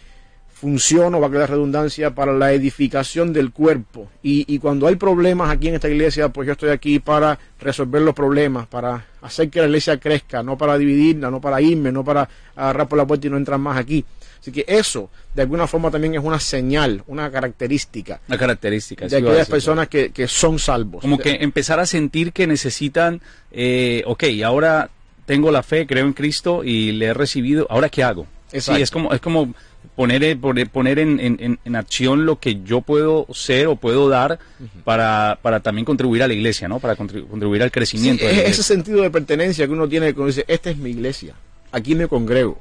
funciono, 0.62 1.19
va 1.19 1.26
a 1.26 1.31
quedar 1.31 1.50
redundancia, 1.50 2.14
para 2.14 2.33
la 2.33 2.52
edificación 2.52 3.33
del 3.33 3.50
cuerpo. 3.50 4.09
Y, 4.23 4.61
cuando 4.61 4.87
hay 4.87 4.95
problemas 4.95 5.50
aquí 5.50 5.66
en 5.66 5.75
esta 5.75 5.88
iglesia, 5.88 6.28
pues 6.28 6.47
yo 6.47 6.52
estoy 6.52 6.71
aquí 6.71 7.00
para 7.00 7.37
resolver 7.59 8.00
los 8.00 8.14
problemas, 8.14 8.69
para 8.69 9.04
hacer 9.23 9.50
que 9.50 9.59
la 9.59 9.66
iglesia 9.66 9.99
crezca, 9.99 10.45
no 10.45 10.57
para 10.57 10.78
dividirla, 10.78 11.33
no 11.33 11.40
para 11.40 11.61
irme, 11.61 11.90
no 11.90 12.04
para 12.04 12.28
agarrar 12.54 12.87
por 12.87 12.97
la 12.97 13.04
puerta 13.04 13.26
y 13.26 13.31
no 13.31 13.38
entrar 13.38 13.59
más 13.59 13.76
aquí. 13.76 14.04
Así 14.40 14.52
que 14.52 14.64
eso, 14.69 15.11
de 15.35 15.42
alguna 15.42 15.66
forma, 15.66 15.90
también 15.90 16.14
es 16.14 16.23
una 16.23 16.38
señal, 16.38 17.02
una 17.09 17.28
característica. 17.28 18.21
Una 18.28 18.38
característica. 18.38 19.09
De 19.09 19.16
aquellas 19.16 19.49
personas 19.49 19.88
que, 19.88 20.28
son 20.28 20.61
salvos. 20.61 21.00
Como 21.00 21.19
que 21.19 21.38
empezar 21.40 21.81
a 21.81 21.87
sentir 21.87 22.33
que 22.33 22.47
necesitan, 22.47 23.21
eh, 23.50 24.04
ok, 24.07 24.25
ahora 24.45 24.90
tengo 25.26 25.50
la 25.50 25.64
fe, 25.64 25.88
creo 25.88 26.07
en 26.07 26.12
Cristo 26.12 26.62
y 26.62 26.92
le 26.92 27.07
he 27.07 27.14
recibido, 27.14 27.66
¿ahora 27.69 27.88
qué 27.88 28.04
hago? 28.04 28.28
Sí, 28.61 28.73
es 28.81 28.90
como, 28.90 29.12
es 29.12 29.21
como 29.21 29.54
poner, 29.96 30.38
poner 30.70 30.98
en, 30.98 31.58
en, 31.64 31.76
acción 31.76 32.24
lo 32.24 32.38
que 32.38 32.62
yo 32.62 32.80
puedo 32.80 33.26
ser 33.32 33.66
o 33.66 33.76
puedo 33.76 34.08
dar 34.08 34.38
para, 34.84 35.38
para 35.42 35.60
también 35.60 35.84
contribuir 35.84 36.22
a 36.22 36.28
la 36.28 36.34
iglesia, 36.34 36.68
¿no? 36.68 36.80
Para 36.80 36.96
contribuir 36.96 37.62
al 37.62 37.70
crecimiento. 37.70 38.24
ese 38.28 38.62
sentido 38.62 39.02
de 39.02 39.10
pertenencia 39.10 39.66
que 39.66 39.72
uno 39.72 39.88
tiene 39.88 40.14
cuando 40.14 40.28
dice, 40.28 40.44
esta 40.48 40.70
es 40.70 40.76
mi 40.76 40.90
iglesia, 40.90 41.34
aquí 41.72 41.94
me 41.94 42.08
congrego, 42.08 42.58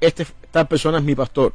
este, 0.00 0.22
esta 0.42 0.64
persona 0.64 0.98
es 0.98 1.04
mi 1.04 1.14
pastor, 1.14 1.52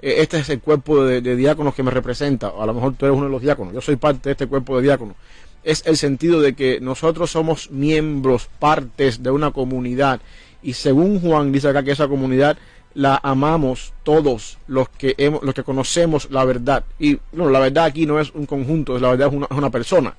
e, 0.00 0.20
este 0.22 0.38
es 0.38 0.48
el 0.48 0.60
cuerpo 0.60 1.04
de, 1.04 1.36
diáconos 1.36 1.74
que 1.74 1.82
me 1.82 1.90
representa, 1.90 2.48
o 2.48 2.62
a 2.62 2.66
lo 2.66 2.74
mejor 2.74 2.94
tú 2.94 3.06
eres 3.06 3.16
uno 3.16 3.26
de 3.26 3.32
los 3.32 3.42
diáconos, 3.42 3.74
yo 3.74 3.80
soy 3.80 3.96
parte 3.96 4.28
de 4.28 4.32
este 4.32 4.46
cuerpo 4.46 4.76
de 4.76 4.82
diáconos. 4.82 5.16
Es 5.64 5.82
el 5.86 5.96
sentido 5.96 6.40
de 6.40 6.54
que 6.54 6.80
nosotros 6.80 7.32
somos 7.32 7.70
miembros, 7.70 8.48
partes 8.58 9.22
de 9.22 9.30
una 9.30 9.50
comunidad, 9.50 10.20
y 10.62 10.74
según 10.74 11.20
Juan 11.20 11.52
dice 11.52 11.68
acá 11.68 11.82
que 11.82 11.92
esa 11.92 12.08
comunidad 12.08 12.58
la 12.98 13.20
amamos 13.22 13.92
todos 14.02 14.58
los 14.66 14.88
que 14.88 15.14
hemos, 15.18 15.44
los 15.44 15.54
que 15.54 15.62
conocemos 15.62 16.32
la 16.32 16.44
verdad. 16.44 16.82
Y 16.98 17.16
bueno, 17.30 17.48
la 17.48 17.60
verdad 17.60 17.84
aquí 17.84 18.06
no 18.06 18.18
es 18.18 18.32
un 18.34 18.44
conjunto, 18.44 18.98
la 18.98 19.10
verdad 19.10 19.28
es 19.28 19.48
una, 19.50 19.70
persona. 19.70 20.14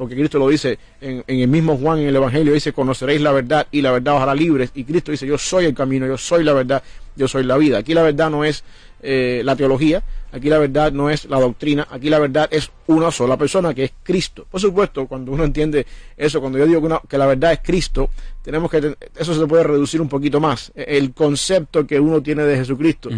Porque 0.00 0.14
Cristo 0.14 0.38
lo 0.38 0.48
dice 0.48 0.78
en, 1.02 1.22
el 1.26 1.48
mismo 1.48 1.76
Juan 1.76 1.98
en 1.98 2.08
el 2.08 2.16
Evangelio, 2.16 2.54
dice, 2.54 2.72
conoceréis 2.72 3.20
la 3.20 3.32
verdad 3.32 3.66
y 3.70 3.82
la 3.82 3.92
verdad 3.92 4.16
os 4.16 4.22
hará 4.22 4.34
libres. 4.34 4.70
Y 4.74 4.84
Cristo 4.84 5.10
dice, 5.10 5.26
yo 5.26 5.36
soy 5.36 5.66
el 5.66 5.74
camino, 5.74 6.06
yo 6.06 6.16
soy 6.16 6.42
la 6.42 6.54
verdad, 6.54 6.82
yo 7.16 7.28
soy 7.28 7.44
la 7.44 7.58
vida. 7.58 7.76
Aquí 7.76 7.92
la 7.92 8.02
verdad 8.02 8.30
no 8.30 8.42
es 8.42 8.64
eh, 9.02 9.42
la 9.44 9.56
teología, 9.56 10.02
aquí 10.32 10.48
la 10.48 10.56
verdad 10.56 10.90
no 10.90 11.10
es 11.10 11.26
la 11.26 11.38
doctrina, 11.38 11.86
aquí 11.90 12.08
la 12.08 12.18
verdad 12.18 12.48
es 12.50 12.70
una 12.86 13.10
sola 13.10 13.36
persona, 13.36 13.74
que 13.74 13.84
es 13.84 13.92
Cristo. 14.02 14.46
Por 14.50 14.58
supuesto, 14.58 15.06
cuando 15.06 15.32
uno 15.32 15.44
entiende 15.44 15.86
eso, 16.16 16.40
cuando 16.40 16.56
yo 16.56 16.66
digo 16.66 17.02
que, 17.06 17.18
la 17.18 17.26
verdad 17.26 17.52
es 17.52 17.60
Cristo, 17.62 18.08
tenemos 18.40 18.70
que, 18.70 18.96
eso 19.18 19.34
se 19.34 19.46
puede 19.46 19.64
reducir 19.64 20.00
un 20.00 20.08
poquito 20.08 20.40
más. 20.40 20.72
E, 20.74 20.96
el 20.96 21.12
concepto 21.12 21.86
que 21.86 22.00
uno 22.00 22.22
tiene 22.22 22.44
de 22.44 22.56
Jesucristo. 22.56 23.10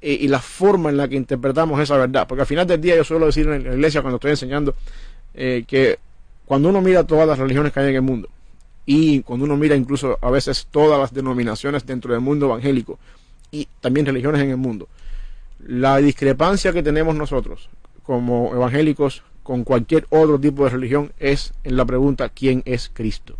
y, 0.00 0.28
la 0.28 0.40
forma 0.40 0.88
en 0.88 0.96
la 0.96 1.08
que 1.08 1.16
interpretamos 1.16 1.78
esa 1.78 1.98
verdad. 1.98 2.26
Porque 2.26 2.40
al 2.40 2.46
final 2.46 2.66
del 2.66 2.80
día 2.80 2.96
yo 2.96 3.04
suelo 3.04 3.26
decir 3.26 3.46
en 3.48 3.64
la 3.64 3.74
iglesia 3.74 4.00
cuando 4.00 4.16
estoy 4.16 4.30
enseñando 4.30 4.74
eh, 5.34 5.64
que 5.66 5.98
cuando 6.44 6.68
uno 6.68 6.80
mira 6.80 7.04
todas 7.04 7.26
las 7.26 7.38
religiones 7.38 7.72
que 7.72 7.80
hay 7.80 7.90
en 7.90 7.96
el 7.96 8.02
mundo 8.02 8.28
y 8.84 9.20
cuando 9.22 9.44
uno 9.44 9.56
mira 9.56 9.76
incluso 9.76 10.18
a 10.20 10.30
veces 10.30 10.66
todas 10.70 10.98
las 10.98 11.12
denominaciones 11.12 11.86
dentro 11.86 12.12
del 12.12 12.20
mundo 12.20 12.46
evangélico 12.46 12.98
y 13.50 13.68
también 13.80 14.06
religiones 14.06 14.40
en 14.42 14.50
el 14.50 14.56
mundo, 14.56 14.88
la 15.64 15.98
discrepancia 15.98 16.72
que 16.72 16.82
tenemos 16.82 17.14
nosotros 17.14 17.68
como 18.02 18.52
evangélicos 18.54 19.22
con 19.42 19.64
cualquier 19.64 20.06
otro 20.10 20.38
tipo 20.38 20.64
de 20.64 20.70
religión 20.70 21.12
es 21.18 21.52
en 21.64 21.76
la 21.76 21.84
pregunta 21.84 22.28
¿quién 22.28 22.62
es 22.64 22.90
Cristo? 22.92 23.36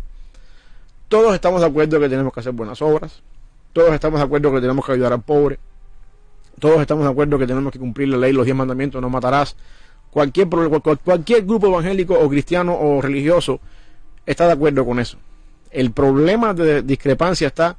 Todos 1.09 1.33
estamos 1.33 1.61
de 1.61 1.67
acuerdo 1.67 1.99
que 1.99 2.09
tenemos 2.09 2.33
que 2.33 2.39
hacer 2.39 2.53
buenas 2.53 2.81
obras, 2.81 3.21
todos 3.73 3.93
estamos 3.93 4.19
de 4.19 4.25
acuerdo 4.25 4.51
que 4.51 4.61
tenemos 4.61 4.85
que 4.85 4.93
ayudar 4.93 5.13
al 5.13 5.21
pobre, 5.21 5.59
todos 6.59 6.79
estamos 6.81 7.03
de 7.03 7.11
acuerdo 7.11 7.37
que 7.37 7.47
tenemos 7.47 7.71
que 7.71 7.79
cumplir 7.79 8.07
la 8.07 8.17
ley, 8.17 8.31
los 8.31 8.45
diez 8.45 8.55
mandamientos, 8.55 9.01
no 9.01 9.09
matarás, 9.09 9.55
Cualquier, 10.13 10.47
cualquier 11.03 11.43
grupo 11.43 11.67
evangélico 11.67 12.13
o 12.13 12.29
cristiano 12.29 12.77
o 12.79 13.01
religioso 13.01 13.59
está 14.27 14.45
de 14.45 14.53
acuerdo 14.53 14.85
con 14.85 14.99
eso. 14.99 15.17
El 15.71 15.91
problema 15.91 16.53
de 16.53 16.83
discrepancia 16.83 17.47
está 17.47 17.75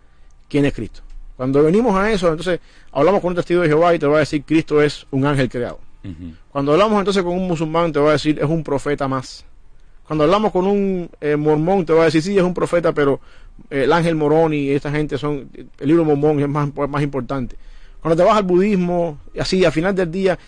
quién 0.49 0.64
es 0.64 0.75
Cristo. 0.75 1.03
Cuando 1.37 1.62
venimos 1.62 1.95
a 1.95 2.11
eso, 2.11 2.29
entonces 2.31 2.59
hablamos 2.91 3.21
con 3.21 3.31
un 3.31 3.37
testigo 3.37 3.62
de 3.62 3.69
Jehová 3.69 3.95
y 3.95 4.00
te 4.00 4.07
va 4.07 4.17
a 4.17 4.21
decir 4.21 4.43
Cristo 4.45 4.83
es 4.83 5.07
un 5.12 5.25
ángel 5.25 5.49
creado. 5.49 5.79
Cuando 6.50 6.73
hablamos 6.73 6.99
entonces 6.99 7.23
con 7.23 7.33
un 7.33 7.47
musulmán 7.47 7.93
te 7.93 8.00
va 8.00 8.11
a 8.11 8.12
decir 8.12 8.38
es 8.41 8.49
un 8.49 8.64
profeta 8.64 9.07
más. 9.07 9.45
Cuando 10.05 10.25
hablamos 10.25 10.50
con 10.50 10.67
un 10.67 11.09
eh, 11.21 11.37
mormón 11.37 11.87
te 11.87 11.93
va 11.93 12.03
a 12.03 12.05
decir 12.07 12.21
sí 12.21 12.37
es 12.37 12.43
un 12.43 12.53
profeta, 12.53 12.93
pero 12.93 13.21
eh, 13.71 13.85
el 13.85 13.93
ángel 13.93 14.17
morón 14.17 14.53
y 14.53 14.71
esta 14.71 14.91
gente 14.91 15.19
son 15.19 15.49
el 15.79 15.88
libro 15.88 16.05
mormón 16.05 16.41
es 16.41 16.49
más, 16.49 16.69
más 16.88 17.03
importante. 17.03 17.57
Cuando 18.00 18.23
te 18.23 18.29
vas 18.29 18.37
al 18.37 18.43
budismo, 18.43 19.19
así 19.41 19.64
al 19.64 19.73
final 19.73 19.95
del 19.95 20.11
día 20.11 20.38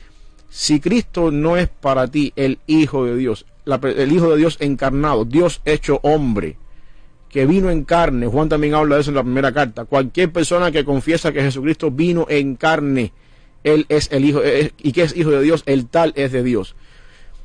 si 0.56 0.80
Cristo 0.80 1.30
no 1.30 1.58
es 1.58 1.68
para 1.68 2.08
ti 2.08 2.32
el 2.34 2.60
Hijo 2.66 3.04
de 3.04 3.14
Dios, 3.14 3.44
el 3.66 4.10
Hijo 4.10 4.30
de 4.30 4.38
Dios 4.38 4.56
encarnado, 4.58 5.26
Dios 5.26 5.60
hecho 5.66 6.00
hombre, 6.02 6.56
que 7.28 7.44
vino 7.44 7.68
en 7.68 7.84
carne, 7.84 8.26
Juan 8.26 8.48
también 8.48 8.74
habla 8.74 8.94
de 8.94 9.02
eso 9.02 9.10
en 9.10 9.16
la 9.16 9.22
primera 9.22 9.52
carta, 9.52 9.84
cualquier 9.84 10.32
persona 10.32 10.72
que 10.72 10.82
confiesa 10.82 11.30
que 11.30 11.42
Jesucristo 11.42 11.90
vino 11.90 12.24
en 12.30 12.56
carne, 12.56 13.12
Él 13.64 13.84
es 13.90 14.10
el 14.10 14.24
Hijo, 14.24 14.40
y 14.78 14.92
que 14.92 15.02
es 15.02 15.14
Hijo 15.14 15.28
de 15.28 15.42
Dios, 15.42 15.62
el 15.66 15.88
tal 15.88 16.14
es 16.16 16.32
de 16.32 16.42
Dios. 16.42 16.74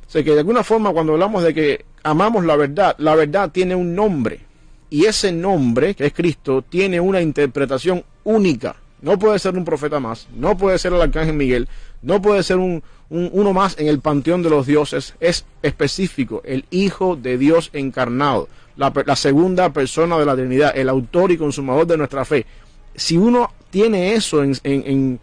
O 0.08 0.10
sea 0.10 0.24
que 0.24 0.32
de 0.32 0.38
alguna 0.38 0.64
forma 0.64 0.90
cuando 0.94 1.12
hablamos 1.12 1.42
de 1.42 1.52
que 1.52 1.84
amamos 2.02 2.46
la 2.46 2.56
verdad, 2.56 2.96
la 2.96 3.14
verdad 3.14 3.50
tiene 3.52 3.74
un 3.74 3.94
nombre, 3.94 4.40
y 4.88 5.04
ese 5.04 5.32
nombre, 5.32 5.94
que 5.94 6.06
es 6.06 6.14
Cristo, 6.14 6.64
tiene 6.66 6.98
una 6.98 7.20
interpretación 7.20 8.04
única. 8.24 8.76
No 9.02 9.18
puede 9.18 9.38
ser 9.40 9.56
un 9.56 9.64
profeta 9.64 9.98
más, 9.98 10.28
no 10.34 10.56
puede 10.56 10.78
ser 10.78 10.92
el 10.92 11.02
arcángel 11.02 11.34
Miguel, 11.34 11.68
no 12.02 12.22
puede 12.22 12.42
ser 12.44 12.58
un, 12.58 12.82
uno 13.10 13.52
más 13.52 13.78
en 13.78 13.88
el 13.88 13.98
panteón 13.98 14.42
de 14.42 14.50
los 14.50 14.66
dioses, 14.66 15.14
es 15.18 15.44
específico, 15.60 16.40
el 16.44 16.64
Hijo 16.70 17.16
de 17.16 17.36
Dios 17.36 17.70
encarnado, 17.72 18.48
la, 18.76 19.16
segunda 19.16 19.72
persona 19.72 20.18
de 20.18 20.24
la 20.24 20.36
Trinidad, 20.36 20.72
el 20.76 20.88
autor 20.88 21.32
y 21.32 21.36
consumador 21.36 21.86
de 21.86 21.96
nuestra 21.96 22.24
fe. 22.24 22.46
Si 22.94 23.16
uno 23.16 23.52
tiene 23.70 24.14
eso 24.14 24.42
en, 24.42 24.56
en, 24.62 25.20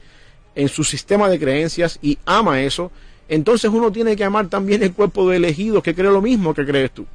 en, 0.55 0.69
su 0.69 0.83
sistema 0.83 1.29
de 1.29 1.39
creencias 1.39 1.99
y 2.01 2.17
ama 2.25 2.61
eso, 2.61 2.91
entonces 3.29 3.71
uno 3.71 3.91
tiene 3.91 4.15
que 4.15 4.25
amar 4.25 4.47
también 4.47 4.83
el 4.83 4.93
cuerpo 4.93 5.29
de 5.29 5.37
elegidos 5.37 5.81
que 5.81 5.95
cree 5.95 6.11
lo 6.11 6.21
mismo 6.21 6.53
que 6.53 6.65
crees 6.65 6.91
tú. 6.91 7.05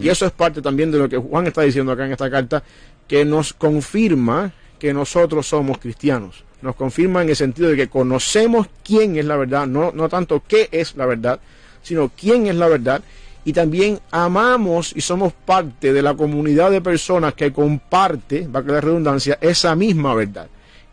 Y 0.00 0.08
eso 0.08 0.26
es 0.26 0.32
parte 0.32 0.60
también 0.60 0.90
de 0.90 0.98
lo 0.98 1.08
que 1.08 1.16
Juan 1.16 1.46
está 1.46 1.62
diciendo 1.62 1.92
acá 1.92 2.04
en 2.04 2.10
esta 2.10 2.28
carta, 2.28 2.64
que 3.06 3.24
nos 3.24 3.52
confirma 3.52 4.52
que 4.78 4.92
nosotros 4.94 5.46
somos 5.46 5.78
cristianos 5.78 6.44
nos 6.62 6.74
confirma 6.74 7.22
en 7.22 7.28
el 7.28 7.36
sentido 7.36 7.70
de 7.70 7.76
que 7.76 7.88
conocemos 7.88 8.68
quién 8.84 9.16
es 9.16 9.24
la 9.24 9.36
verdad, 9.36 9.66
no, 9.66 9.92
no 9.92 10.08
tanto 10.08 10.42
qué 10.46 10.68
es 10.72 10.96
la 10.96 11.06
verdad, 11.06 11.40
sino 11.82 12.10
quién 12.10 12.46
es 12.46 12.56
la 12.56 12.68
verdad, 12.68 13.02
y 13.44 13.52
también 13.52 14.00
amamos 14.10 14.92
y 14.94 15.00
somos 15.00 15.32
parte 15.32 15.92
de 15.92 16.02
la 16.02 16.14
comunidad 16.14 16.70
de 16.70 16.80
personas 16.80 17.34
que 17.34 17.52
comparte, 17.52 18.46
va 18.46 18.60
a 18.60 18.64
quedar 18.64 18.84
redundancia, 18.84 19.38
esa 19.40 19.74
misma 19.74 20.14
verdad. 20.14 20.48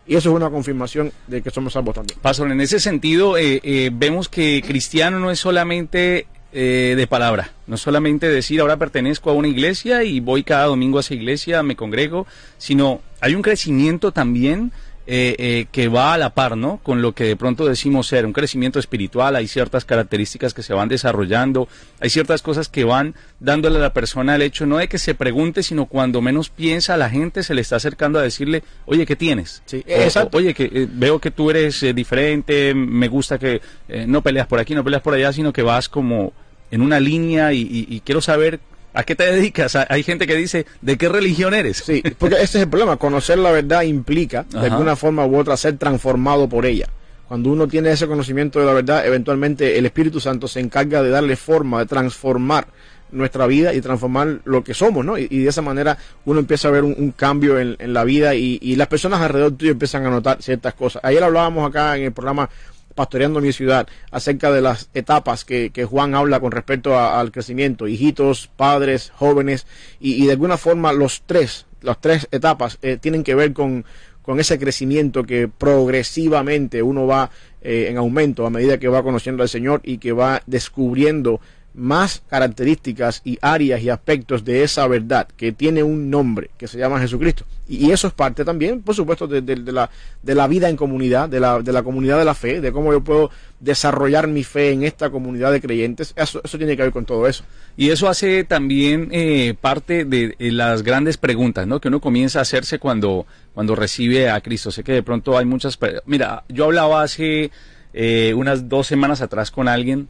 Y 0.08 0.16
eso 0.16 0.30
es 0.30 0.36
una 0.36 0.52
confirmación 0.52 1.12
de 1.26 1.42
que 1.42 1.50
somos 1.50 1.74
salvos 1.74 1.96
también. 1.96 2.20
Pastor, 2.22 2.52
en 2.52 2.62
ese 2.62 2.80
sentido, 2.80 3.38
eh, 3.38 3.60
eh, 3.64 3.90
vemos 3.92 4.30
que 4.30 4.64
cristiano 4.66 5.20
no 5.20 5.32
es 5.32 5.40
solamente 5.40 6.28
eh, 6.58 6.94
de 6.96 7.06
palabra, 7.06 7.52
no 7.68 7.76
solamente 7.76 8.30
decir 8.30 8.62
ahora 8.62 8.78
pertenezco 8.78 9.30
a 9.30 9.34
una 9.34 9.50
iglesia 9.50 10.04
y 10.04 10.22
voy 10.22 10.46
cada 10.46 10.68
domingo 10.68 11.00
a 11.00 11.02
esa 11.02 11.14
iglesia, 11.14 11.62
me 11.64 11.76
congrego, 11.76 12.28
sino 12.58 13.02
hay 13.20 13.36
un 13.36 13.42
crecimiento 13.42 14.14
también 14.14 14.72
eh, 15.06 15.36
eh, 15.38 15.66
que 15.70 15.90
va 15.90 16.14
a 16.14 16.18
la 16.18 16.30
par, 16.30 16.56
¿no? 16.56 16.80
Con 16.82 17.02
lo 17.02 17.12
que 17.12 17.26
de 17.26 17.36
pronto 17.36 17.66
decimos 17.66 18.08
ser 18.08 18.26
un 18.26 18.32
crecimiento 18.32 18.80
espiritual, 18.80 19.36
hay 19.36 19.48
ciertas 19.48 19.84
características 19.84 20.54
que 20.54 20.64
se 20.64 20.74
van 20.74 20.88
desarrollando, 20.88 21.68
hay 22.00 22.10
ciertas 22.10 22.42
cosas 22.42 22.70
que 22.70 22.86
van 22.86 23.16
dándole 23.42 23.78
a 23.78 23.82
la 23.82 23.94
persona 23.94 24.36
el 24.36 24.42
hecho 24.42 24.66
no 24.66 24.78
de 24.78 24.88
que 24.88 24.98
se 24.98 25.14
pregunte, 25.14 25.62
sino 25.62 25.88
cuando 25.88 26.22
menos 26.22 26.50
piensa 26.50 26.96
la 26.96 27.10
gente 27.10 27.44
se 27.44 27.54
le 27.54 27.60
está 27.60 27.76
acercando 27.76 28.18
a 28.18 28.22
decirle, 28.22 28.64
oye, 28.86 29.06
¿qué 29.06 29.18
tienes? 29.18 29.62
Sí, 29.66 29.84
exacto. 29.86 30.38
oye, 30.38 30.54
que 30.54 30.64
eh, 30.64 30.88
veo 30.90 31.20
que 31.20 31.32
tú 31.32 31.52
eres 31.52 31.86
diferente, 31.94 32.74
me 32.74 33.10
gusta 33.10 33.38
que 33.38 33.62
no 34.08 34.24
peleas 34.24 34.48
por 34.48 34.58
aquí, 34.58 34.74
no 34.74 34.86
peleas 34.86 35.04
por 35.04 35.14
allá, 35.14 35.34
sino 35.34 35.52
que 35.52 35.62
vas 35.62 35.90
como 35.90 36.34
en 36.76 36.82
una 36.82 37.00
línea 37.00 37.54
y 37.54 38.02
quiero 38.06 38.22
saber 38.22 38.60
¿A 38.96 39.04
qué 39.04 39.14
te 39.14 39.30
dedicas? 39.30 39.76
Hay 39.76 40.04
gente 40.04 40.26
que 40.26 40.36
dice, 40.36 40.66
¿de 40.82 40.98
qué 40.98 41.10
religión 41.10 41.54
eres? 41.54 41.84
Sí, 41.86 42.02
porque 42.18 42.36
ese 42.36 42.60
es 42.60 42.64
el 42.64 42.70
problema. 42.70 42.96
Conocer 42.96 43.38
la 43.38 43.52
verdad 43.52 43.82
implica, 43.82 44.46
de 44.50 44.68
alguna 44.68 44.96
forma 44.96 45.26
u 45.26 45.38
otra, 45.38 45.58
ser 45.58 45.78
transformado 45.78 46.48
por 46.48 46.66
ella. 46.66 46.88
Cuando 47.28 47.50
uno 47.50 47.68
tiene 47.68 47.92
ese 47.92 48.08
conocimiento 48.08 48.60
de 48.60 48.66
la 48.66 48.72
verdad, 48.72 49.06
eventualmente 49.06 49.78
el 49.78 49.86
Espíritu 49.86 50.22
Santo 50.22 50.48
se 50.48 50.62
encarga 50.62 51.04
de 51.04 51.10
darle 51.10 51.36
forma, 51.36 51.80
de 51.80 51.88
transformar 51.88 52.68
nuestra 53.12 53.48
vida 53.48 53.74
y 53.74 53.82
transformar 53.82 54.40
lo 54.46 54.64
que 54.64 54.74
somos, 54.74 55.04
¿no? 55.04 55.18
Y, 55.18 55.28
de 55.28 55.50
esa 55.50 55.62
manera 55.62 55.98
uno 56.24 56.40
empieza 56.40 56.70
a 56.70 56.72
ver 56.72 56.84
un, 56.84 57.12
cambio 57.12 57.60
en, 57.60 57.76
la 57.94 58.04
vida 58.06 58.34
y, 58.36 58.60
y, 58.62 58.78
las 58.78 58.88
personas 58.88 59.22
alrededor 59.22 59.54
tuyo 59.54 59.72
empiezan 59.72 60.06
a 60.06 60.10
notar 60.10 60.42
ciertas 60.42 60.74
cosas. 60.74 61.04
Ayer 61.04 61.24
hablábamos 61.24 61.68
acá 61.68 61.98
en 61.98 62.04
el 62.04 62.12
programa 62.14 62.50
pastoreando 62.96 63.42
mi 63.42 63.52
ciudad, 63.52 63.88
acerca 64.10 64.52
de 64.52 64.62
las 64.62 64.90
etapas 64.94 65.46
que, 65.46 65.72
Juan 65.88 66.16
habla 66.16 66.40
con 66.40 66.52
respecto 66.52 66.98
al 66.98 67.32
crecimiento, 67.32 67.88
hijitos, 67.88 68.50
padres, 68.56 69.12
jóvenes, 69.16 69.68
y, 70.00 70.26
de 70.26 70.32
alguna 70.32 70.58
forma 70.58 70.94
los 70.94 71.24
tres, 71.26 71.66
las 71.82 72.00
tres 72.02 72.28
etapas 72.32 72.80
eh, 72.82 72.98
tienen 73.00 73.24
que 73.24 73.36
ver 73.36 73.54
con, 73.54 73.86
con 74.22 74.40
ese 74.40 74.58
crecimiento 74.58 75.24
que 75.24 75.48
progresivamente 75.48 76.82
uno 76.82 77.06
va 77.06 77.30
eh, 77.62 77.88
en 77.90 77.98
aumento 77.98 78.46
a 78.46 78.50
medida 78.50 78.80
que 78.80 78.88
va 78.88 79.04
conociendo 79.04 79.44
al 79.44 79.50
Señor 79.50 79.82
y 79.84 80.00
que 80.00 80.14
va 80.14 80.42
descubriendo 80.48 81.42
más 81.76 82.24
características 82.30 83.22
y 83.26 83.38
áreas 83.42 83.82
y 83.82 83.90
aspectos 83.90 84.46
de 84.46 84.64
esa 84.64 84.88
verdad 84.88 85.28
que 85.36 85.52
tiene 85.52 85.84
un 85.84 86.10
nombre 86.10 86.50
que 86.58 86.68
se 86.68 86.78
llama 86.78 87.00
Jesucristo. 87.00 87.46
Y, 87.68 87.92
eso 87.92 88.08
es 88.08 88.14
parte 88.14 88.46
también, 88.46 88.82
por 88.82 88.96
supuesto, 88.96 89.28
de, 89.28 89.42
la, 89.72 89.90
de 90.22 90.36
la 90.36 90.48
vida 90.48 90.70
en 90.70 90.78
comunidad, 90.78 91.28
de 91.28 91.40
la, 91.40 91.60
de 91.60 91.74
la 91.74 91.84
comunidad 91.84 92.18
de 92.18 92.26
la 92.26 92.36
fe, 92.36 92.62
de 92.62 92.72
cómo 92.72 92.94
yo 92.94 93.04
puedo 93.04 93.32
desarrollar 93.60 94.28
mi 94.28 94.44
fe 94.44 94.72
en 94.72 94.84
esta 94.84 95.10
comunidad 95.10 95.52
de 95.52 95.62
creyentes. 95.62 96.14
Eso, 96.16 96.42
eso 96.44 96.58
tiene 96.58 96.78
que 96.78 96.84
ver 96.84 96.92
con 96.92 97.06
todo 97.06 97.28
eso. 97.28 97.44
Y 97.76 97.90
eso 97.90 98.08
hace 98.08 98.44
también 98.44 99.10
eh, 99.12 99.56
parte 99.60 100.06
de 100.06 100.36
las 100.40 100.84
grandes 100.84 101.18
preguntas 101.18 101.68
¿no? 101.68 101.82
que 101.82 101.88
uno 101.88 102.00
comienza 102.00 102.40
a 102.40 102.44
hacerse 102.44 102.80
cuando, 102.80 103.26
cuando 103.54 103.76
recibe 103.76 104.30
a 104.30 104.40
Cristo. 104.42 104.72
Sé 104.72 104.84
que 104.84 104.94
de 104.94 105.04
pronto 105.04 105.38
hay 105.38 105.46
muchas... 105.46 105.78
Mira, 106.06 106.44
yo 106.48 106.66
hablaba 106.66 107.02
hace 107.02 107.52
eh, 107.94 108.34
unas 108.36 108.70
dos 108.70 108.88
semanas 108.88 109.22
atrás 109.22 109.52
con 109.52 109.68
alguien 109.68 110.08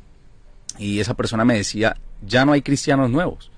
y 0.77 1.00
esa 1.00 1.13
persona 1.13 1.46
me 1.46 1.55
decía, 1.55 1.98
ya 2.25 2.46
no 2.46 2.53
hay 2.53 2.62
cristianos 2.62 3.10
nuevos, 3.10 3.51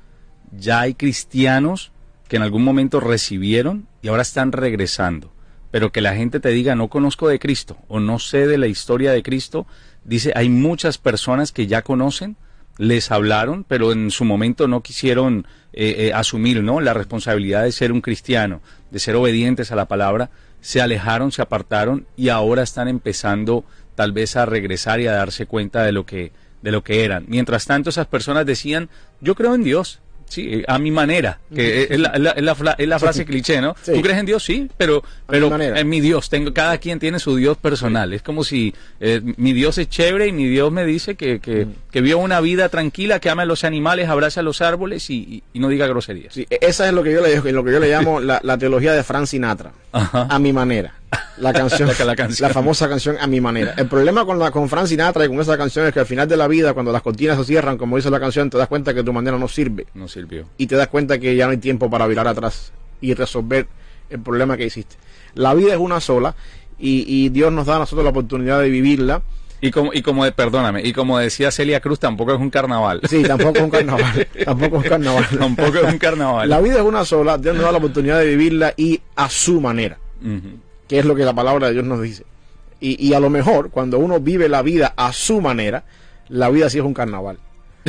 ya 0.51 0.81
hay 0.81 0.93
cristianos 0.93 1.91
que 2.27 2.36
en 2.36 2.43
algún 2.43 2.63
momento 2.63 3.00
recibieron 3.00 3.88
y 4.01 4.09
ahora 4.09 4.21
están 4.21 4.51
regresando. 4.51 5.31
Pero 5.71 5.91
que 5.91 6.01
la 6.01 6.15
gente 6.15 6.39
te 6.39 6.50
diga, 6.50 6.75
no 6.75 6.88
conozco 6.88 7.27
de 7.27 7.39
Cristo 7.39 7.77
o 7.88 8.00
no 8.00 8.19
sé 8.19 8.47
de 8.47 8.57
la 8.57 8.67
historia 8.67 9.12
de 9.12 9.24
Cristo, 9.24 9.67
dice, 10.03 10.31
hay 10.36 10.50
muchas 10.50 10.97
personas 10.97 11.51
que 11.51 11.67
ya 11.67 11.81
conocen, 11.81 12.38
les 12.77 13.12
hablaron, 13.12 13.63
pero 13.63 13.91
en 13.91 14.12
su 14.12 14.24
momento 14.24 14.67
no 14.67 14.81
quisieron 14.81 15.47
eh, 15.74 15.95
eh, 15.97 16.13
asumir 16.13 16.63
¿no? 16.63 16.79
la 16.79 16.93
responsabilidad 16.93 17.63
de 17.63 17.71
ser 17.71 17.91
un 17.91 18.01
cristiano, 18.01 18.62
de 18.91 19.00
ser 19.00 19.15
obedientes 19.15 19.71
a 19.71 19.75
la 19.75 19.88
palabra, 19.88 20.29
se 20.62 20.81
alejaron, 20.81 21.31
se 21.31 21.41
apartaron 21.41 22.05
y 22.15 22.29
ahora 22.29 22.63
están 22.63 22.88
empezando 22.88 23.63
tal 23.95 24.12
vez 24.12 24.36
a 24.36 24.45
regresar 24.45 25.00
y 25.00 25.07
a 25.07 25.13
darse 25.13 25.45
cuenta 25.47 25.83
de 25.83 25.91
lo 25.91 26.05
que 26.05 26.31
de 26.62 26.72
lo 26.72 26.84
que 26.84 27.04
eran. 27.04 27.26
Mientras 27.28 27.66
tanto, 27.66 27.90
esas 27.90 28.08
personas 28.08 28.46
decían, 28.46 28.90
yo 29.22 29.36
creo 29.36 29.56
en 29.56 29.64
Dios, 29.64 30.00
Sí, 30.30 30.62
a 30.68 30.78
mi 30.78 30.92
manera, 30.92 31.40
que 31.56 31.84
es 31.90 31.98
la, 31.98 33.00
frase 33.00 33.24
cliché, 33.24 33.62
¿no? 33.62 33.78
Sí. 33.82 33.94
¿Tú 33.94 34.02
crees 34.02 34.18
en 34.18 34.26
Dios? 34.26 34.44
Sí, 34.44 34.70
pero, 34.78 35.02
pero 35.26 35.50
mi 35.58 35.64
en 35.64 35.88
mi 35.88 36.02
Dios, 36.02 36.30
tengo, 36.30 36.54
cada 36.54 36.80
quien 36.80 37.00
tiene 37.00 37.18
su 37.20 37.38
Dios 37.38 37.56
personal. 37.56 38.12
Es 38.12 38.24
como 38.24 38.44
si 38.44 38.76
eh, 39.00 39.22
mi 39.38 39.54
Dios 39.54 39.78
es 39.78 39.88
chévere 39.88 40.28
y 40.28 40.34
mi 40.34 40.46
Dios 40.50 40.70
me 40.70 40.84
dice 40.86 41.16
que, 41.16 41.40
que, 41.40 41.66
que 41.90 42.02
viva 42.02 42.18
una 42.20 42.42
vida 42.42 42.68
tranquila, 42.68 43.22
que 43.22 43.30
ame 43.30 43.44
a 43.44 43.46
los 43.46 43.64
animales, 43.64 44.10
abrace 44.10 44.42
a 44.42 44.44
los 44.44 44.60
árboles 44.60 45.10
y, 45.10 45.16
y- 45.16 45.44
y 45.54 45.60
no 45.60 45.70
diga 45.70 45.88
groserías. 45.88 46.34
Sí, 46.34 46.46
e- 46.50 46.60
esa 46.60 46.86
es 46.90 46.94
lo 46.94 47.04
que 47.04 47.14
yo 47.14 47.22
le, 47.22 47.38
lo 47.54 47.64
que 47.64 47.72
yo 47.72 47.80
le 47.80 47.90
llamo 47.90 48.20
la, 48.20 48.42
la 48.44 48.58
teología 48.58 48.92
de 48.92 49.04
Frank 49.04 49.28
Sinatra. 49.28 49.72
Ajá. 49.94 50.28
A 50.30 50.40
mi 50.40 50.52
manera. 50.52 50.94
La 51.38 51.54
canción, 51.54 51.90
La- 52.00 52.06
la 52.06 52.16
canción. 52.16 52.50
famosa 52.52 52.90
canción 52.90 53.16
A 53.20 53.28
mi 53.28 53.40
manera. 53.40 53.74
El 53.78 53.88
problema 53.88 54.26
con 54.26 54.40
la 54.40 54.52
con 54.52 54.68
Frank 54.70 54.88
Sinatra 54.88 55.26
y 55.26 55.28
con 55.28 55.40
esa 55.40 55.58
canción 55.58 55.86
es 55.86 55.94
que 55.94 56.00
al 56.00 56.06
final 56.06 56.28
de 56.28 56.36
la 56.38 56.48
vida, 56.48 56.74
cuando 56.74 56.92
las 56.92 57.02
cortinas 57.02 57.38
se 57.38 57.44
cierran, 57.46 57.78
como 57.78 57.96
dice 57.96 58.10
la 58.10 58.20
canción, 58.20 58.50
te 58.50 58.58
das 58.58 58.68
cuenta 58.68 58.94
que 58.94 59.04
tu 59.04 59.14
manera 59.14 59.38
no 59.38 59.48
sirve. 59.48 59.86
No 59.94 60.08
sirvió. 60.08 60.46
y 60.58 60.68
te 60.68 60.76
das 60.76 60.88
cuenta 60.88 61.20
que 61.20 61.36
ya 61.36 61.46
no 61.46 61.52
hay 61.52 61.58
tiempo 61.58 61.90
para 61.90 62.08
virar 62.08 62.28
atrás 62.28 62.72
y 63.02 63.14
resolver 63.14 63.68
el 64.10 64.20
problema 64.20 64.58
que 64.58 64.66
hiciste. 64.66 64.96
La 65.36 65.54
vida 65.54 65.74
es 65.74 65.80
una 65.80 66.00
sola 66.02 66.36
y, 66.80 67.06
y 67.08 67.30
Dios 67.30 67.52
nos 67.52 67.66
da 67.68 67.76
a 67.76 67.80
nosotros 67.80 68.04
la 68.04 68.10
oportunidad 68.12 68.60
de 68.62 68.70
vivirla. 68.70 69.22
Y 69.62 69.72
como, 69.72 69.92
y 69.94 70.02
como, 70.04 70.30
perdóname, 70.32 70.82
y 70.84 70.94
como 70.94 71.18
decía 71.18 71.50
Celia 71.52 71.80
Cruz, 71.80 72.00
tampoco 72.00 72.32
es 72.34 72.40
un 72.40 72.50
carnaval. 72.52 73.02
Sí, 73.10 73.24
tampoco 73.24 73.58
es 73.58 73.64
un 73.64 73.70
carnaval. 73.72 74.28
tampoco 74.46 74.78
es 74.78 74.84
un 74.84 74.90
carnaval. 74.90 75.26
tampoco 75.40 75.78
es 75.80 75.94
un 75.94 75.98
carnaval. 76.00 76.48
La 76.50 76.62
vida 76.62 76.76
es 76.76 76.82
una 76.84 77.04
sola, 77.06 77.38
Dios 77.40 77.56
nos 77.56 77.64
da 77.66 77.72
la 77.72 77.78
oportunidad 77.80 78.20
de 78.20 78.26
vivirla 78.28 78.74
y 78.78 79.00
a 79.16 79.30
su 79.30 79.60
manera. 79.62 79.98
Que 80.88 81.00
es 81.00 81.06
lo 81.06 81.15
que 81.15 81.24
la 81.24 81.34
palabra 81.34 81.67
de 81.67 81.74
Dios 81.74 81.86
nos 81.86 82.01
dice. 82.01 82.24
Y, 82.79 83.08
y 83.08 83.13
a 83.13 83.20
lo 83.20 83.29
mejor, 83.29 83.72
cuando 83.72 84.00
uno 84.00 84.20
vive 84.20 84.48
la 84.50 84.62
vida 84.62 84.94
a 84.96 85.12
su 85.12 85.41
manera, 85.41 85.84
la 86.29 86.50
vida 86.50 86.70
sí 86.70 86.77
es 86.77 86.84
un 86.84 86.94
carnaval. 86.94 87.39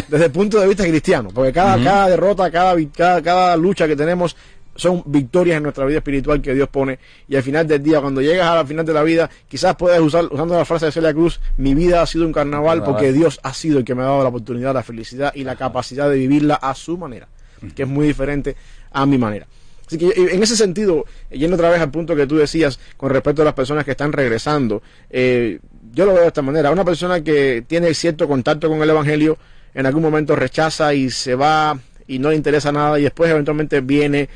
Desde 0.08 0.26
el 0.26 0.30
punto 0.30 0.60
de 0.60 0.68
vista 0.68 0.86
cristiano, 0.86 1.30
porque 1.34 1.52
cada, 1.52 1.82
cada 1.82 2.08
derrota, 2.08 2.50
cada, 2.50 2.76
cada, 2.96 3.20
cada 3.20 3.56
lucha 3.56 3.86
que 3.88 3.96
tenemos 3.96 4.36
son 4.76 5.02
victorias 5.06 5.56
en 5.56 5.64
nuestra 5.64 5.84
vida 5.86 5.98
espiritual 5.98 6.40
que 6.40 6.54
Dios 6.54 6.68
pone. 6.68 7.00
Y 7.26 7.34
al 7.34 7.42
final 7.42 7.66
del 7.66 7.82
día, 7.82 8.00
cuando 8.00 8.22
llegas 8.22 8.48
al 8.48 8.66
final 8.66 8.86
de 8.86 8.92
la 8.92 9.02
vida, 9.02 9.28
quizás 9.48 9.74
puedes 9.74 10.00
usar, 10.00 10.26
usando 10.30 10.56
la 10.56 10.64
frase 10.64 10.86
de 10.86 10.92
Celia 10.92 11.12
Cruz, 11.12 11.40
mi 11.56 11.74
vida 11.74 12.00
ha 12.00 12.06
sido 12.06 12.24
un 12.24 12.32
carnaval 12.32 12.78
Carnaval. 12.78 12.94
porque 12.94 13.12
Dios 13.12 13.40
ha 13.42 13.52
sido 13.52 13.78
el 13.78 13.84
que 13.84 13.96
me 13.96 14.02
ha 14.02 14.06
dado 14.06 14.22
la 14.22 14.28
oportunidad, 14.28 14.72
la 14.72 14.84
felicidad 14.84 15.32
y 15.34 15.42
la 15.42 15.56
capacidad 15.56 16.08
de 16.08 16.16
vivirla 16.16 16.54
a 16.54 16.76
su 16.76 16.96
manera, 16.96 17.26
que 17.74 17.82
es 17.82 17.88
muy 17.88 18.06
diferente 18.06 18.54
a 18.92 19.04
mi 19.04 19.18
manera. 19.18 19.48
Así 19.88 19.96
que 19.96 20.08
eh, 20.08 20.28
en 20.32 20.42
ese 20.42 20.54
sentido, 20.54 21.06
yendo 21.30 21.56
otra 21.56 21.70
vez 21.70 21.80
al 21.80 21.90
punto 21.90 22.14
que 22.14 22.26
tú 22.26 22.36
decías 22.36 22.78
con 22.98 23.10
respecto 23.10 23.40
a 23.42 23.46
las 23.46 23.54
personas 23.54 23.86
que 23.86 23.92
están 23.92 24.12
regresando, 24.12 24.82
eh, 25.08 25.58
yo 25.92 26.04
lo 26.04 26.12
veo 26.12 26.22
de 26.22 26.28
esta 26.28 26.42
manera. 26.42 26.70
Una 26.70 26.84
persona 26.84 27.24
que 27.24 27.64
tiene 27.66 27.94
cierto 27.94 28.28
contacto 28.28 28.68
con 28.68 28.82
el 28.82 28.90
Evangelio, 28.90 29.38
en 29.74 29.86
algún 29.86 30.02
momento 30.02 30.36
rechaza 30.36 30.92
y 30.92 31.10
se 31.10 31.34
va 31.34 31.78
y 32.06 32.18
no 32.18 32.30
le 32.30 32.36
interesa 32.36 32.70
nada 32.70 32.98
y 32.98 33.02
después 33.04 33.30
eventualmente 33.30 33.80
viene. 33.80 34.28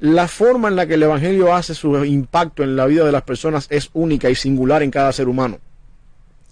La 0.00 0.26
forma 0.26 0.68
en 0.68 0.76
la 0.76 0.86
que 0.86 0.94
el 0.94 1.02
Evangelio 1.02 1.54
hace 1.54 1.74
su 1.74 2.04
impacto 2.04 2.64
en 2.64 2.74
la 2.74 2.86
vida 2.86 3.04
de 3.04 3.12
las 3.12 3.22
personas 3.22 3.68
es 3.70 3.90
única 3.92 4.28
y 4.30 4.34
singular 4.34 4.82
en 4.82 4.90
cada 4.90 5.12
ser 5.12 5.28
humano. 5.28 5.60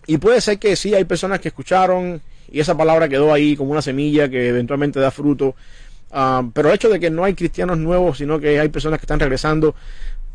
Y 0.07 0.19
puede 0.19 0.41
ser 0.41 0.59
que 0.59 0.77
sí, 0.77 0.95
hay 0.95 1.05
personas 1.05 1.41
que 1.41 1.49
escucharon 1.49 2.21
y 2.51 2.61
esa 2.61 2.77
palabra 2.77 3.09
quedó 3.09 3.33
ahí 3.33 3.57
como 3.57 3.73
una 3.73 3.83
semilla 3.83 4.29
que 4.29 4.49
eventualmente 4.49 5.01
da 5.01 5.11
fruto. 5.11 5.57
Ah, 6.11 6.43
pero 6.53 6.69
el 6.69 6.75
hecho 6.75 6.89
de 6.89 6.99
que 6.99 7.11
no 7.11 7.25
hay 7.25 7.35
cristianos 7.35 7.79
nuevos, 7.79 8.19
sino 8.19 8.41
que 8.41 8.59
hay 8.59 8.69
personas 8.69 8.99
que 8.99 9.05
están 9.05 9.21
regresando, 9.21 9.75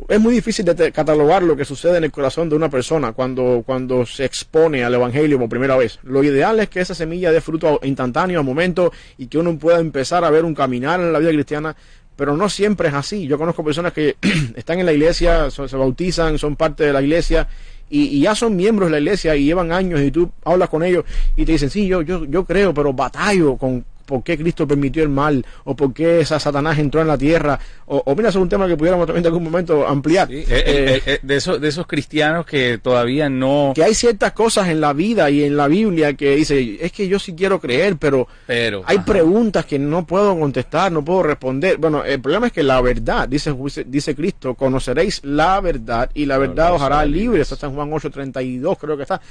es 0.07 0.19
muy 0.19 0.33
difícil 0.33 0.65
de 0.65 0.91
catalogar 0.91 1.43
lo 1.43 1.55
que 1.55 1.65
sucede 1.65 1.97
en 1.97 2.03
el 2.03 2.11
corazón 2.11 2.49
de 2.49 2.55
una 2.55 2.69
persona 2.69 3.13
cuando, 3.13 3.63
cuando 3.65 4.05
se 4.05 4.25
expone 4.25 4.83
al 4.83 4.93
Evangelio 4.93 5.39
por 5.39 5.49
primera 5.49 5.77
vez. 5.77 5.99
Lo 6.03 6.23
ideal 6.23 6.59
es 6.59 6.69
que 6.69 6.81
esa 6.81 6.95
semilla 6.95 7.31
dé 7.31 7.41
fruto 7.41 7.79
instantáneo 7.83 8.39
al 8.39 8.45
momento 8.45 8.91
y 9.17 9.27
que 9.27 9.37
uno 9.37 9.57
pueda 9.57 9.79
empezar 9.79 10.23
a 10.23 10.29
ver 10.29 10.45
un 10.45 10.55
caminar 10.55 10.99
en 10.99 11.13
la 11.13 11.19
vida 11.19 11.31
cristiana, 11.31 11.75
pero 12.15 12.35
no 12.35 12.49
siempre 12.49 12.87
es 12.87 12.93
así. 12.93 13.27
Yo 13.27 13.37
conozco 13.37 13.63
personas 13.63 13.93
que 13.93 14.17
están 14.55 14.79
en 14.79 14.85
la 14.85 14.93
iglesia, 14.93 15.49
se 15.51 15.77
bautizan, 15.77 16.37
son 16.39 16.55
parte 16.55 16.83
de 16.85 16.93
la 16.93 17.01
iglesia 17.01 17.47
y, 17.89 18.17
y 18.17 18.21
ya 18.21 18.33
son 18.33 18.55
miembros 18.55 18.87
de 18.87 18.93
la 18.93 18.99
iglesia 18.99 19.35
y 19.35 19.45
llevan 19.45 19.71
años 19.71 20.01
y 20.01 20.09
tú 20.09 20.31
hablas 20.43 20.69
con 20.69 20.83
ellos 20.83 21.05
y 21.35 21.45
te 21.45 21.51
dicen, 21.53 21.69
sí, 21.69 21.85
yo, 21.87 22.01
yo, 22.01 22.25
yo 22.25 22.45
creo, 22.45 22.73
pero 22.73 22.93
batallo 22.93 23.57
con 23.57 23.85
por 24.05 24.23
qué 24.23 24.37
Cristo 24.37 24.67
permitió 24.67 25.03
el 25.03 25.09
mal 25.09 25.45
o 25.63 25.75
por 25.75 25.93
qué 25.93 26.19
esa 26.21 26.39
Satanás 26.39 26.77
entró 26.79 27.01
en 27.01 27.07
la 27.07 27.17
tierra 27.17 27.59
o, 27.85 28.01
o 28.05 28.15
mira, 28.15 28.29
eso 28.29 28.39
es 28.39 28.43
un 28.43 28.49
tema 28.49 28.67
que 28.67 28.77
pudiéramos 28.77 29.05
también 29.05 29.23
en 29.25 29.27
algún 29.27 29.43
momento 29.43 29.87
ampliar. 29.87 30.27
Sí, 30.27 30.37
eh, 30.37 30.45
Eh, 30.49 31.01
eh, 31.05 31.19
de, 31.21 31.35
esos, 31.35 31.59
de 31.61 31.67
esos 31.67 31.87
cristianos 31.87 32.45
que 32.45 32.77
todavía 32.77 33.29
no... 33.29 33.73
que 33.75 33.83
hay 33.83 33.93
ciertas 33.93 34.31
cosas 34.33 34.67
en 34.69 34.81
la 34.81 34.93
vida 34.93 35.29
y 35.29 35.43
en 35.43 35.55
la 35.57 35.67
Biblia 35.67 36.13
que 36.13 36.35
dice, 36.35 36.77
es 36.81 36.91
que 36.91 37.07
yo 37.07 37.19
sí 37.19 37.33
quiero 37.35 37.59
creer, 37.59 37.97
pero 37.97 38.27
Pero, 38.47 38.83
hay 38.85 38.97
ajá. 38.97 39.05
preguntas 39.05 39.65
que 39.65 39.79
no 39.79 40.05
puedo 40.05 40.37
contestar, 40.37 40.91
no 40.91 41.03
puedo 41.03 41.23
responder. 41.23 41.77
Bueno, 41.77 42.03
el 42.03 42.19
problema 42.21 42.47
es 42.47 42.53
que 42.53 42.63
la 42.63 42.81
verdad, 42.81 43.27
dice, 43.27 43.53
dice 43.85 44.15
Cristo, 44.15 44.55
conoceréis 44.55 45.21
la 45.23 45.59
verdad 45.61 46.09
y 46.13 46.25
la 46.25 46.37
verdad 46.37 46.73
os 46.73 46.81
hará 46.81 47.05
libres. 47.05 47.51
Está 47.51 47.67
en 47.67 47.75
Juan 47.75 47.91
8:32, 47.91 48.77
creo 48.79 48.97
que 48.97 49.03
está. 49.03 49.21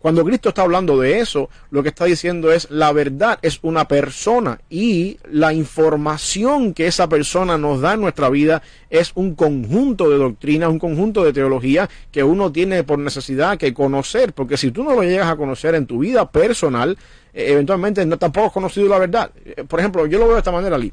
Cuando 0.00 0.24
Cristo 0.24 0.48
está 0.48 0.62
hablando 0.62 0.98
de 0.98 1.20
eso, 1.20 1.50
lo 1.70 1.82
que 1.82 1.90
está 1.90 2.06
diciendo 2.06 2.50
es 2.50 2.70
la 2.70 2.90
verdad 2.90 3.38
es 3.42 3.58
una 3.60 3.86
persona 3.86 4.58
y 4.70 5.18
la 5.30 5.52
información 5.52 6.72
que 6.72 6.86
esa 6.86 7.06
persona 7.06 7.58
nos 7.58 7.82
da 7.82 7.92
en 7.92 8.00
nuestra 8.00 8.30
vida 8.30 8.62
es 8.88 9.12
un 9.14 9.34
conjunto 9.34 10.08
de 10.08 10.16
doctrinas, 10.16 10.70
un 10.70 10.78
conjunto 10.78 11.22
de 11.22 11.34
teología 11.34 11.90
que 12.10 12.24
uno 12.24 12.50
tiene 12.50 12.82
por 12.82 12.98
necesidad 12.98 13.58
que 13.58 13.74
conocer, 13.74 14.32
porque 14.32 14.56
si 14.56 14.70
tú 14.70 14.84
no 14.84 14.94
lo 14.94 15.02
llegas 15.02 15.28
a 15.28 15.36
conocer 15.36 15.74
en 15.74 15.84
tu 15.84 15.98
vida 15.98 16.30
personal, 16.30 16.96
eh, 17.34 17.48
eventualmente 17.48 18.06
no 18.06 18.16
tampoco 18.16 18.46
has 18.46 18.52
conocido 18.52 18.88
la 18.88 18.98
verdad. 18.98 19.30
Eh, 19.44 19.64
Por 19.68 19.80
ejemplo, 19.80 20.06
yo 20.06 20.18
lo 20.18 20.24
veo 20.24 20.34
de 20.34 20.40
esta 20.40 20.52
manera, 20.52 20.78
Lee 20.78 20.92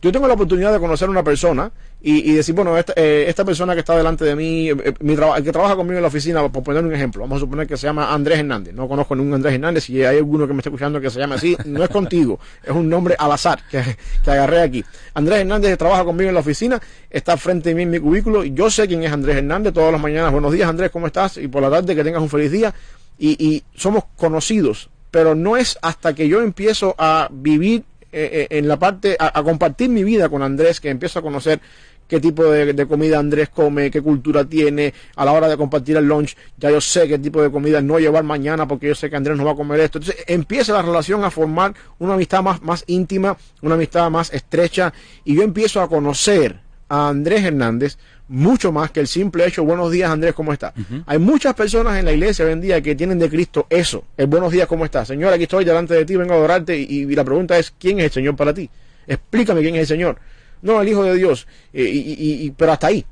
yo 0.00 0.12
tengo 0.12 0.26
la 0.28 0.34
oportunidad 0.34 0.72
de 0.72 0.78
conocer 0.78 1.08
a 1.08 1.10
una 1.10 1.22
persona 1.22 1.70
y, 2.00 2.32
decir, 2.32 2.54
bueno, 2.54 2.78
esta, 2.78 2.92
eh, 2.94 3.24
esta 3.26 3.44
persona 3.44 3.74
que 3.74 3.80
está 3.80 3.96
delante 3.96 4.24
de 4.24 4.36
mí, 4.36 4.70
eh, 4.70 4.76
eh, 4.84 4.94
el 5.00 5.44
que 5.44 5.50
trabaja 5.50 5.74
conmigo 5.74 5.96
en 5.96 6.02
la 6.02 6.08
oficina, 6.08 6.48
por 6.48 6.62
poner 6.62 6.84
un 6.84 6.94
ejemplo, 6.94 7.22
vamos 7.22 7.38
a 7.38 7.40
suponer 7.40 7.66
que 7.66 7.76
se 7.76 7.88
llama 7.88 8.14
Andrés 8.14 8.38
Hernández. 8.38 8.72
No 8.72 8.86
conozco 8.86 9.16
ningún 9.16 9.34
Andrés 9.34 9.54
Hernández, 9.54 9.84
si 9.84 10.04
hay 10.04 10.18
alguno 10.18 10.46
que 10.46 10.52
me 10.52 10.60
esté 10.60 10.68
escuchando 10.68 11.00
que 11.00 11.10
se 11.10 11.18
llame 11.18 11.34
así, 11.34 11.56
no 11.64 11.82
es 11.82 11.90
contigo, 11.90 12.38
es 12.62 12.70
un 12.70 12.88
nombre 12.88 13.16
al 13.18 13.32
azar 13.32 13.60
que, 13.68 13.82
que 14.24 14.30
agarré 14.30 14.62
aquí. 14.62 14.84
Andrés 15.14 15.40
Hernández 15.40 15.76
trabaja 15.76 16.04
conmigo 16.04 16.28
en 16.28 16.34
la 16.34 16.40
oficina, 16.40 16.80
está 17.10 17.36
frente 17.36 17.72
a 17.72 17.74
mí 17.74 17.82
en 17.82 17.90
mi 17.90 17.98
cubículo, 17.98 18.44
y 18.44 18.52
yo 18.52 18.70
sé 18.70 18.86
quién 18.86 19.02
es 19.02 19.12
Andrés 19.12 19.38
Hernández 19.38 19.72
todas 19.72 19.90
las 19.90 20.00
mañanas. 20.00 20.30
Buenos 20.30 20.52
días, 20.52 20.68
Andrés, 20.68 20.90
¿cómo 20.92 21.08
estás? 21.08 21.36
Y 21.38 21.48
por 21.48 21.62
la 21.62 21.70
tarde 21.70 21.96
que 21.96 22.04
tengas 22.04 22.22
un 22.22 22.28
feliz 22.28 22.52
día. 22.52 22.72
Y, 23.18 23.30
y 23.44 23.64
somos 23.74 24.04
conocidos, 24.16 24.88
pero 25.10 25.34
no 25.34 25.56
es 25.56 25.76
hasta 25.82 26.14
que 26.14 26.28
yo 26.28 26.40
empiezo 26.40 26.94
a 26.96 27.28
vivir 27.32 27.82
eh, 28.10 28.48
eh, 28.50 28.58
en 28.58 28.68
la 28.68 28.78
parte, 28.78 29.16
a, 29.18 29.42
compartir 29.42 29.90
mi 29.90 30.02
vida 30.02 30.28
con 30.28 30.42
Andrés, 30.42 30.80
que 30.80 30.88
empiezo 30.88 31.18
a 31.18 31.22
conocer 31.22 31.60
qué 32.06 32.20
tipo 32.20 32.44
de, 32.44 32.72
de 32.72 32.86
comida 32.86 33.18
Andrés 33.18 33.50
come, 33.50 33.90
qué 33.90 34.00
cultura 34.00 34.44
tiene, 34.44 34.94
a 35.16 35.24
la 35.24 35.32
hora 35.32 35.48
de 35.48 35.56
compartir 35.56 35.96
el 35.96 36.06
lunch, 36.06 36.36
ya 36.56 36.70
yo 36.70 36.80
sé 36.80 37.06
qué 37.06 37.18
tipo 37.18 37.42
de 37.42 37.50
comida 37.50 37.82
no 37.82 37.98
llevar 37.98 38.24
mañana 38.24 38.66
porque 38.66 38.88
yo 38.88 38.94
sé 38.94 39.10
que 39.10 39.16
Andrés 39.16 39.36
no 39.36 39.44
va 39.44 39.52
a 39.52 39.56
comer 39.56 39.80
esto. 39.80 39.98
Entonces 39.98 40.24
empieza 40.26 40.72
la 40.72 40.82
relación 40.82 41.22
a 41.24 41.30
formar 41.30 41.74
una 41.98 42.14
amistad 42.14 42.42
más, 42.42 42.62
más 42.62 42.82
íntima, 42.86 43.36
una 43.60 43.74
amistad 43.74 44.10
más 44.10 44.32
estrecha, 44.32 44.92
y 45.24 45.36
yo 45.36 45.42
empiezo 45.42 45.82
a 45.82 45.88
conocer 45.88 46.67
a 46.88 47.08
Andrés 47.08 47.44
Hernández 47.44 47.98
mucho 48.28 48.72
más 48.72 48.90
que 48.90 49.00
el 49.00 49.06
simple 49.08 49.46
hecho, 49.46 49.64
buenos 49.64 49.90
días 49.90 50.10
Andrés, 50.10 50.34
¿cómo 50.34 50.52
está? 50.52 50.72
Hay 51.06 51.18
muchas 51.18 51.54
personas 51.54 51.98
en 51.98 52.04
la 52.04 52.12
iglesia 52.12 52.44
hoy 52.44 52.52
en 52.52 52.60
día 52.60 52.80
que 52.82 52.94
tienen 52.94 53.18
de 53.18 53.28
Cristo 53.30 53.66
eso, 53.70 54.04
el 54.16 54.26
buenos 54.26 54.52
días, 54.52 54.66
¿cómo 54.68 54.84
estás? 54.84 55.08
Señor, 55.08 55.32
aquí 55.32 55.44
estoy 55.44 55.64
delante 55.64 55.94
de 55.94 56.04
ti, 56.04 56.16
vengo 56.16 56.34
a 56.34 56.36
adorarte 56.36 56.76
y, 56.78 56.84
y 57.02 57.06
la 57.14 57.24
pregunta 57.24 57.58
es, 57.58 57.72
¿quién 57.78 57.98
es 58.00 58.06
el 58.06 58.10
Señor 58.12 58.36
para 58.36 58.52
ti? 58.52 58.68
Explícame 59.06 59.62
quién 59.62 59.74
es 59.76 59.82
el 59.82 59.86
Señor. 59.86 60.18
No, 60.60 60.80
el 60.82 60.88
Hijo 60.88 61.04
de 61.04 61.14
Dios, 61.14 61.46
Eh, 61.72 61.84
y, 61.84 61.98
y- 61.98 62.46
y- 62.46 62.50
pero 62.50 62.72
hasta 62.72 62.88
ahí. 62.88 63.04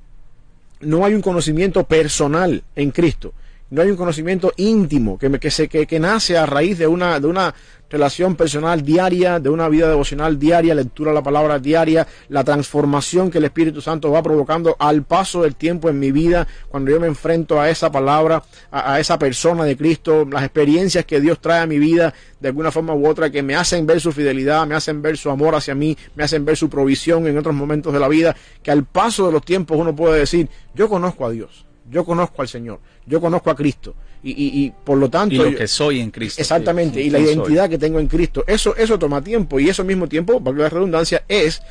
No 0.80 1.04
hay 1.06 1.14
un 1.14 1.22
conocimiento 1.22 1.84
personal 1.84 2.62
en 2.74 2.90
Cristo. 2.90 3.32
No 3.68 3.82
hay 3.82 3.90
un 3.90 3.96
conocimiento 3.96 4.52
íntimo 4.56 5.18
que, 5.18 5.28
que, 5.40 5.50
se, 5.50 5.68
que, 5.68 5.86
que 5.86 5.98
nace 5.98 6.38
a 6.38 6.46
raíz 6.46 6.78
de 6.78 6.86
una, 6.86 7.18
de 7.18 7.26
una 7.26 7.52
relación 7.90 8.36
personal 8.36 8.82
diaria, 8.82 9.40
de 9.40 9.48
una 9.48 9.68
vida 9.68 9.88
devocional 9.88 10.38
diaria, 10.38 10.74
lectura 10.74 11.10
de 11.10 11.16
la 11.16 11.22
palabra 11.22 11.58
diaria, 11.58 12.06
la 12.28 12.44
transformación 12.44 13.30
que 13.30 13.38
el 13.38 13.44
Espíritu 13.44 13.80
Santo 13.80 14.10
va 14.10 14.22
provocando 14.22 14.76
al 14.78 15.02
paso 15.02 15.42
del 15.42 15.56
tiempo 15.56 15.88
en 15.88 15.98
mi 15.98 16.12
vida, 16.12 16.46
cuando 16.68 16.90
yo 16.90 17.00
me 17.00 17.08
enfrento 17.08 17.60
a 17.60 17.68
esa 17.68 17.90
palabra, 17.90 18.42
a, 18.70 18.94
a 18.94 19.00
esa 19.00 19.18
persona 19.18 19.64
de 19.64 19.76
Cristo, 19.76 20.24
las 20.30 20.44
experiencias 20.44 21.04
que 21.04 21.20
Dios 21.20 21.40
trae 21.40 21.60
a 21.60 21.66
mi 21.66 21.78
vida 21.78 22.14
de 22.40 22.48
alguna 22.48 22.70
forma 22.70 22.94
u 22.94 23.06
otra, 23.06 23.30
que 23.30 23.42
me 23.42 23.56
hacen 23.56 23.86
ver 23.86 24.00
su 24.00 24.12
fidelidad, 24.12 24.66
me 24.66 24.76
hacen 24.76 25.02
ver 25.02 25.16
su 25.16 25.30
amor 25.30 25.56
hacia 25.56 25.74
mí, 25.74 25.96
me 26.14 26.22
hacen 26.22 26.44
ver 26.44 26.56
su 26.56 26.68
provisión 26.68 27.26
en 27.26 27.36
otros 27.36 27.54
momentos 27.54 27.92
de 27.92 27.98
la 27.98 28.08
vida, 28.08 28.36
que 28.62 28.70
al 28.70 28.84
paso 28.84 29.26
de 29.26 29.32
los 29.32 29.44
tiempos 29.44 29.76
uno 29.76 29.96
puede 29.96 30.20
decir, 30.20 30.48
yo 30.74 30.88
conozco 30.88 31.26
a 31.26 31.30
Dios, 31.30 31.65
yo 31.90 32.04
conozco 32.04 32.42
al 32.42 32.48
Señor, 32.48 32.80
yo 33.06 33.20
conozco 33.20 33.50
a 33.50 33.54
Cristo, 33.56 33.94
y, 34.22 34.30
y, 34.30 34.64
y 34.64 34.72
por 34.84 34.98
lo 34.98 35.08
tanto... 35.08 35.34
Y 35.34 35.38
lo 35.38 35.48
yo- 35.50 35.58
que 35.58 35.68
soy 35.68 36.00
en 36.00 36.10
Cristo. 36.10 36.40
Exactamente, 36.40 37.00
Sí, 37.00 37.06
y 37.06 37.10
la 37.10 37.18
identidad 37.18 37.68
que 37.68 37.78
tengo 37.78 37.98
en 38.00 38.06
Cristo. 38.08 38.44
Eso, 38.46 38.74
eso 38.76 38.98
toma 38.98 39.22
tiempo 39.22 39.60
y 39.60 39.68
eso 39.68 39.82
al 39.82 39.88
mismo 39.88 40.08
tiempo, 40.08 40.42
para 40.42 40.56
la 40.58 40.68
redundancia, 40.68 41.24
es 41.28 41.62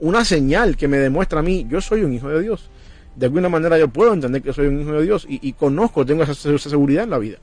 una 0.00 0.24
señal 0.24 0.76
que 0.76 0.88
me 0.88 0.98
demuestra 0.98 1.40
a 1.40 1.42
mí, 1.42 1.66
yo 1.70 1.80
soy 1.80 2.02
un 2.02 2.12
hijo 2.12 2.28
de 2.28 2.42
Dios. 2.42 2.68
De 3.16 3.26
alguna 3.26 3.48
manera 3.48 3.78
yo 3.78 3.88
puedo 3.88 4.12
entender 4.12 4.42
que 4.42 4.52
soy 4.52 4.66
un 4.66 4.80
hijo 4.82 4.92
de 4.92 5.02
Dios 5.04 5.24
y, 5.28 5.38
y 5.46 5.52
conozco, 5.52 6.04
tengo 6.04 6.24
esa, 6.24 6.32
esa 6.32 6.68
seguridad 6.68 7.04
en 7.04 7.10
la 7.10 7.18
vida. 7.18 7.38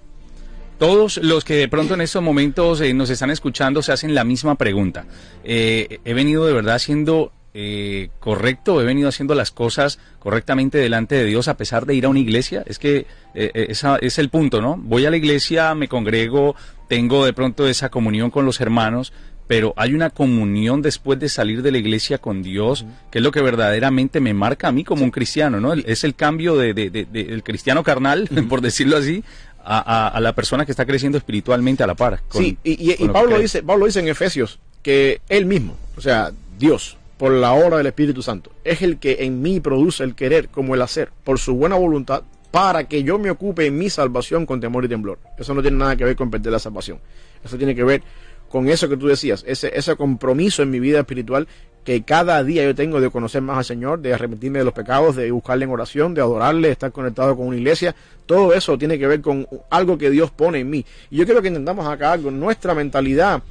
todos 0.77 1.17
los 1.23 1.43
que 1.45 1.55
de 1.55 1.67
pronto 1.69 1.93
en 1.93 2.01
estos 2.01 2.21
momentos 2.21 2.81
eh, 2.81 2.93
nos 2.93 3.09
están 3.09 3.29
escuchando 3.31 3.81
se 3.81 3.91
hacen 3.93 4.13
la 4.13 4.23
misma 4.23 4.55
pregunta. 4.55 5.05
Eh, 5.43 5.99
he 6.03 6.13
venido 6.13 6.45
de 6.45 6.53
verdad 6.53 6.75
haciendo 6.75 7.31
eh, 7.53 8.09
correcto, 8.19 8.81
he 8.81 8.85
venido 8.85 9.09
haciendo 9.09 9.35
las 9.35 9.51
cosas 9.51 9.99
correctamente 10.19 10.77
delante 10.77 11.15
de 11.15 11.25
Dios 11.25 11.47
a 11.47 11.57
pesar 11.57 11.85
de 11.85 11.95
ir 11.95 12.05
a 12.05 12.09
una 12.09 12.19
iglesia. 12.19 12.63
Es 12.65 12.79
que 12.79 13.05
esa 13.33 13.97
es 13.97 14.19
el 14.19 14.29
punto, 14.29 14.61
¿no? 14.61 14.77
Voy 14.77 15.05
a 15.05 15.09
la 15.09 15.17
iglesia, 15.17 15.73
me 15.75 15.87
congrego, 15.87 16.55
tengo 16.87 17.25
de 17.25 17.33
pronto 17.33 17.67
esa 17.67 17.89
comunión 17.89 18.31
con 18.31 18.45
los 18.45 18.59
hermanos, 18.59 19.13
pero 19.51 19.73
hay 19.75 19.93
una 19.93 20.11
comunión 20.11 20.81
después 20.81 21.19
de 21.19 21.27
salir 21.27 21.61
de 21.61 21.71
la 21.71 21.77
iglesia 21.77 22.19
con 22.19 22.41
Dios, 22.41 22.85
que 23.11 23.19
es 23.19 23.21
lo 23.21 23.31
que 23.31 23.41
verdaderamente 23.41 24.21
me 24.21 24.33
marca 24.33 24.69
a 24.69 24.71
mí 24.71 24.85
como 24.85 25.03
un 25.03 25.11
cristiano, 25.11 25.59
¿no? 25.59 25.73
Es 25.73 26.05
el 26.05 26.15
cambio 26.15 26.55
de, 26.55 26.73
del 26.73 27.43
cristiano 27.43 27.83
carnal, 27.83 28.29
por 28.47 28.61
decirlo 28.61 28.95
así, 28.95 29.25
a, 29.61 30.17
la 30.21 30.33
persona 30.35 30.65
que 30.65 30.71
está 30.71 30.85
creciendo 30.85 31.17
espiritualmente 31.17 31.83
a 31.83 31.87
la 31.87 31.95
par. 31.95 32.21
sí, 32.29 32.57
y, 32.63 32.95
Pablo, 33.09 33.39
dice, 33.39 33.61
Pablo 33.61 33.87
dice 33.87 33.99
en 33.99 34.07
Efesios 34.07 34.59
que 34.81 35.19
él 35.27 35.45
mismo, 35.45 35.75
o 35.97 36.01
sea, 36.01 36.31
Dios, 36.57 36.95
por 37.21 37.33
la 37.33 37.53
obra 37.53 37.77
del 37.77 37.85
Espíritu 37.85 38.23
Santo, 38.23 38.51
es 38.63 38.81
el 38.81 38.97
que 38.97 39.17
en 39.19 39.43
mí 39.43 39.59
produce 39.59 40.03
el 40.03 40.15
querer 40.15 40.49
como 40.49 40.73
el 40.73 40.81
hacer, 40.81 41.11
por 41.23 41.37
su 41.37 41.53
buena 41.53 41.75
voluntad, 41.75 42.23
para 42.49 42.85
que 42.85 43.03
yo 43.03 43.19
me 43.19 43.29
ocupe 43.29 43.67
en 43.67 43.77
mi 43.77 43.91
salvación 43.91 44.47
con 44.47 44.59
temor 44.59 44.85
y 44.85 44.87
temblor. 44.87 45.19
Eso 45.37 45.53
no 45.53 45.61
tiene 45.61 45.77
nada 45.77 45.95
que 45.95 46.03
ver 46.03 46.15
con 46.15 46.31
perder 46.31 46.51
la 46.51 46.57
salvación. 46.57 46.97
Eso 47.45 47.59
tiene 47.59 47.75
que 47.75 47.83
ver 47.83 48.01
con 48.49 48.67
eso 48.69 48.89
que 48.89 48.97
tú 48.97 49.05
decías, 49.05 49.43
ese, 49.47 49.71
ese 49.77 49.95
compromiso 49.95 50.63
en 50.63 50.71
mi 50.71 50.79
vida 50.79 50.97
espiritual 50.97 51.47
que 51.83 52.01
cada 52.01 52.43
día 52.43 52.63
yo 52.63 52.73
tengo 52.73 52.99
de 52.99 53.11
conocer 53.11 53.43
más 53.43 53.59
al 53.59 53.65
Señor, 53.65 53.99
de 53.99 54.15
arrepentirme 54.15 54.57
de 54.57 54.65
los 54.65 54.73
pecados, 54.73 55.15
de 55.15 55.29
buscarle 55.29 55.65
en 55.65 55.71
oración, 55.71 56.15
de 56.15 56.21
adorarle, 56.21 56.69
de 56.69 56.73
estar 56.73 56.91
conectado 56.91 57.37
con 57.37 57.45
una 57.45 57.57
iglesia, 57.57 57.95
todo 58.25 58.51
eso 58.51 58.79
tiene 58.79 58.97
que 58.97 59.05
ver 59.05 59.21
con 59.21 59.47
algo 59.69 59.95
que 59.99 60.09
Dios 60.09 60.31
pone 60.31 60.57
en 60.61 60.71
mí. 60.71 60.83
Y 61.11 61.17
yo 61.17 61.25
quiero 61.25 61.43
que 61.43 61.49
intentamos 61.49 61.85
acá 61.85 62.13
algo, 62.13 62.31
nuestra 62.31 62.73
mentalidad, 62.73 63.43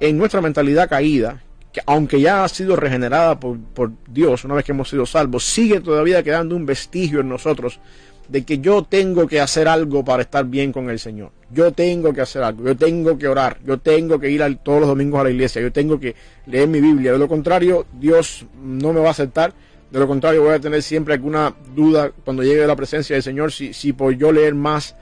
en 0.00 0.18
nuestra 0.18 0.40
mentalidad 0.40 0.88
caída, 0.88 1.44
que 1.72 1.80
aunque 1.86 2.20
ya 2.20 2.44
ha 2.44 2.48
sido 2.48 2.76
regenerada 2.76 3.38
por, 3.38 3.58
por 3.58 3.92
Dios, 4.08 4.44
una 4.44 4.54
vez 4.54 4.64
que 4.64 4.72
hemos 4.72 4.88
sido 4.88 5.06
salvos, 5.06 5.44
sigue 5.44 5.80
todavía 5.80 6.22
quedando 6.22 6.56
un 6.56 6.66
vestigio 6.66 7.20
en 7.20 7.28
nosotros 7.28 7.80
de 8.28 8.44
que 8.44 8.58
yo 8.58 8.82
tengo 8.82 9.26
que 9.26 9.40
hacer 9.40 9.68
algo 9.68 10.04
para 10.04 10.22
estar 10.22 10.44
bien 10.44 10.70
con 10.70 10.90
el 10.90 10.98
Señor. 10.98 11.30
Yo 11.50 11.72
tengo 11.72 12.12
que 12.12 12.20
hacer 12.20 12.42
algo, 12.42 12.64
yo 12.64 12.76
tengo 12.76 13.16
que 13.16 13.26
orar, 13.26 13.58
yo 13.64 13.78
tengo 13.78 14.20
que 14.20 14.30
ir 14.30 14.42
todos 14.62 14.80
los 14.80 14.88
domingos 14.88 15.20
a 15.20 15.24
la 15.24 15.30
iglesia, 15.30 15.62
yo 15.62 15.72
tengo 15.72 15.98
que 15.98 16.14
leer 16.46 16.68
mi 16.68 16.80
Biblia. 16.80 17.12
De 17.12 17.18
lo 17.18 17.26
contrario, 17.26 17.86
Dios 17.98 18.46
no 18.62 18.92
me 18.92 19.00
va 19.00 19.08
a 19.08 19.12
aceptar. 19.12 19.54
De 19.90 19.98
lo 19.98 20.06
contrario, 20.06 20.42
voy 20.42 20.52
a 20.52 20.60
tener 20.60 20.82
siempre 20.82 21.14
alguna 21.14 21.54
duda 21.74 22.12
cuando 22.24 22.42
llegue 22.42 22.62
a 22.62 22.66
la 22.66 22.76
presencia 22.76 23.16
del 23.16 23.22
Señor 23.22 23.50
si, 23.50 23.72
si 23.72 23.94
por 23.94 24.12
yo 24.12 24.30
leer 24.30 24.54
más 24.54 24.94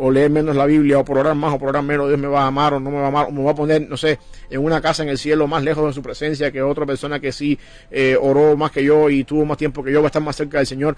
o 0.00 0.10
leer 0.10 0.30
menos 0.30 0.56
la 0.56 0.66
Biblia 0.66 0.98
o 0.98 1.04
por 1.04 1.18
orar 1.18 1.34
más 1.34 1.52
o 1.54 1.58
por 1.58 1.68
orar 1.68 1.82
menos 1.82 2.08
Dios 2.08 2.18
me 2.18 2.26
va 2.26 2.44
a 2.44 2.46
amar 2.46 2.74
o 2.74 2.80
no 2.80 2.90
me 2.90 2.96
va 2.96 3.04
a 3.04 3.08
amar 3.08 3.26
o 3.28 3.30
me 3.32 3.44
va 3.44 3.50
a 3.50 3.54
poner, 3.54 3.88
no 3.88 3.96
sé, 3.96 4.18
en 4.48 4.64
una 4.64 4.80
casa 4.80 5.02
en 5.02 5.10
el 5.10 5.18
cielo 5.18 5.46
más 5.46 5.62
lejos 5.62 5.86
de 5.86 5.92
su 5.92 6.02
presencia 6.02 6.50
que 6.50 6.62
otra 6.62 6.86
persona 6.86 7.20
que 7.20 7.32
sí 7.32 7.58
eh, 7.90 8.16
oró 8.20 8.56
más 8.56 8.70
que 8.70 8.82
yo 8.82 9.10
y 9.10 9.24
tuvo 9.24 9.44
más 9.44 9.58
tiempo 9.58 9.84
que 9.84 9.92
yo 9.92 10.00
va 10.00 10.06
a 10.06 10.08
estar 10.08 10.22
más 10.22 10.36
cerca 10.36 10.58
del 10.58 10.66
Señor 10.66 10.96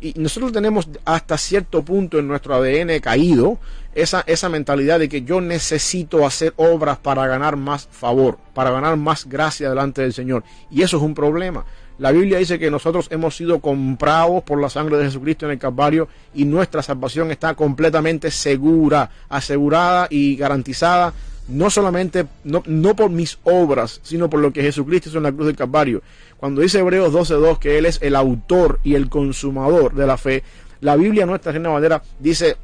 y 0.00 0.12
nosotros 0.16 0.52
tenemos 0.52 0.88
hasta 1.04 1.38
cierto 1.38 1.82
punto 1.82 2.18
en 2.18 2.28
nuestro 2.28 2.54
ADN 2.54 3.00
caído 3.00 3.58
esa, 3.94 4.22
esa 4.26 4.48
mentalidad 4.48 4.98
de 4.98 5.08
que 5.08 5.22
yo 5.22 5.40
necesito 5.40 6.26
hacer 6.26 6.52
obras 6.56 6.98
para 6.98 7.26
ganar 7.26 7.56
más 7.56 7.88
favor, 7.90 8.38
para 8.52 8.70
ganar 8.70 8.96
más 8.96 9.26
gracia 9.26 9.68
delante 9.70 10.02
del 10.02 10.12
Señor. 10.12 10.44
Y 10.70 10.82
eso 10.82 10.98
es 10.98 11.02
un 11.02 11.14
problema. 11.14 11.64
La 11.98 12.10
Biblia 12.10 12.38
dice 12.38 12.58
que 12.58 12.72
nosotros 12.72 13.06
hemos 13.10 13.36
sido 13.36 13.60
comprados 13.60 14.42
por 14.42 14.60
la 14.60 14.68
sangre 14.68 14.96
de 14.96 15.04
Jesucristo 15.04 15.46
en 15.46 15.52
el 15.52 15.58
Calvario 15.58 16.08
y 16.34 16.44
nuestra 16.44 16.82
salvación 16.82 17.30
está 17.30 17.54
completamente 17.54 18.32
segura, 18.32 19.10
asegurada 19.28 20.08
y 20.10 20.34
garantizada 20.34 21.14
no 21.46 21.70
solamente, 21.70 22.26
no, 22.42 22.62
no, 22.66 22.96
por 22.96 23.10
mis 23.10 23.38
obras, 23.44 24.00
sino 24.02 24.30
por 24.30 24.40
lo 24.40 24.52
que 24.52 24.62
Jesucristo 24.62 25.10
hizo 25.10 25.18
en 25.18 25.24
la 25.24 25.32
cruz 25.32 25.46
del 25.46 25.56
Calvario. 25.56 26.02
Cuando 26.38 26.62
dice 26.62 26.78
Hebreos 26.78 27.12
12.2 27.12 27.58
que 27.58 27.78
Él 27.78 27.86
es 27.86 28.00
el 28.02 28.16
autor 28.16 28.80
y 28.82 28.94
el 28.94 29.08
consumador 29.08 29.94
de 29.94 30.06
la 30.06 30.16
fe, 30.16 30.42
la 30.80 30.96
Biblia 30.96 31.26
nuestra 31.26 31.52
Reina 31.52 31.68
Valera 31.68 32.02
dice 32.18 32.56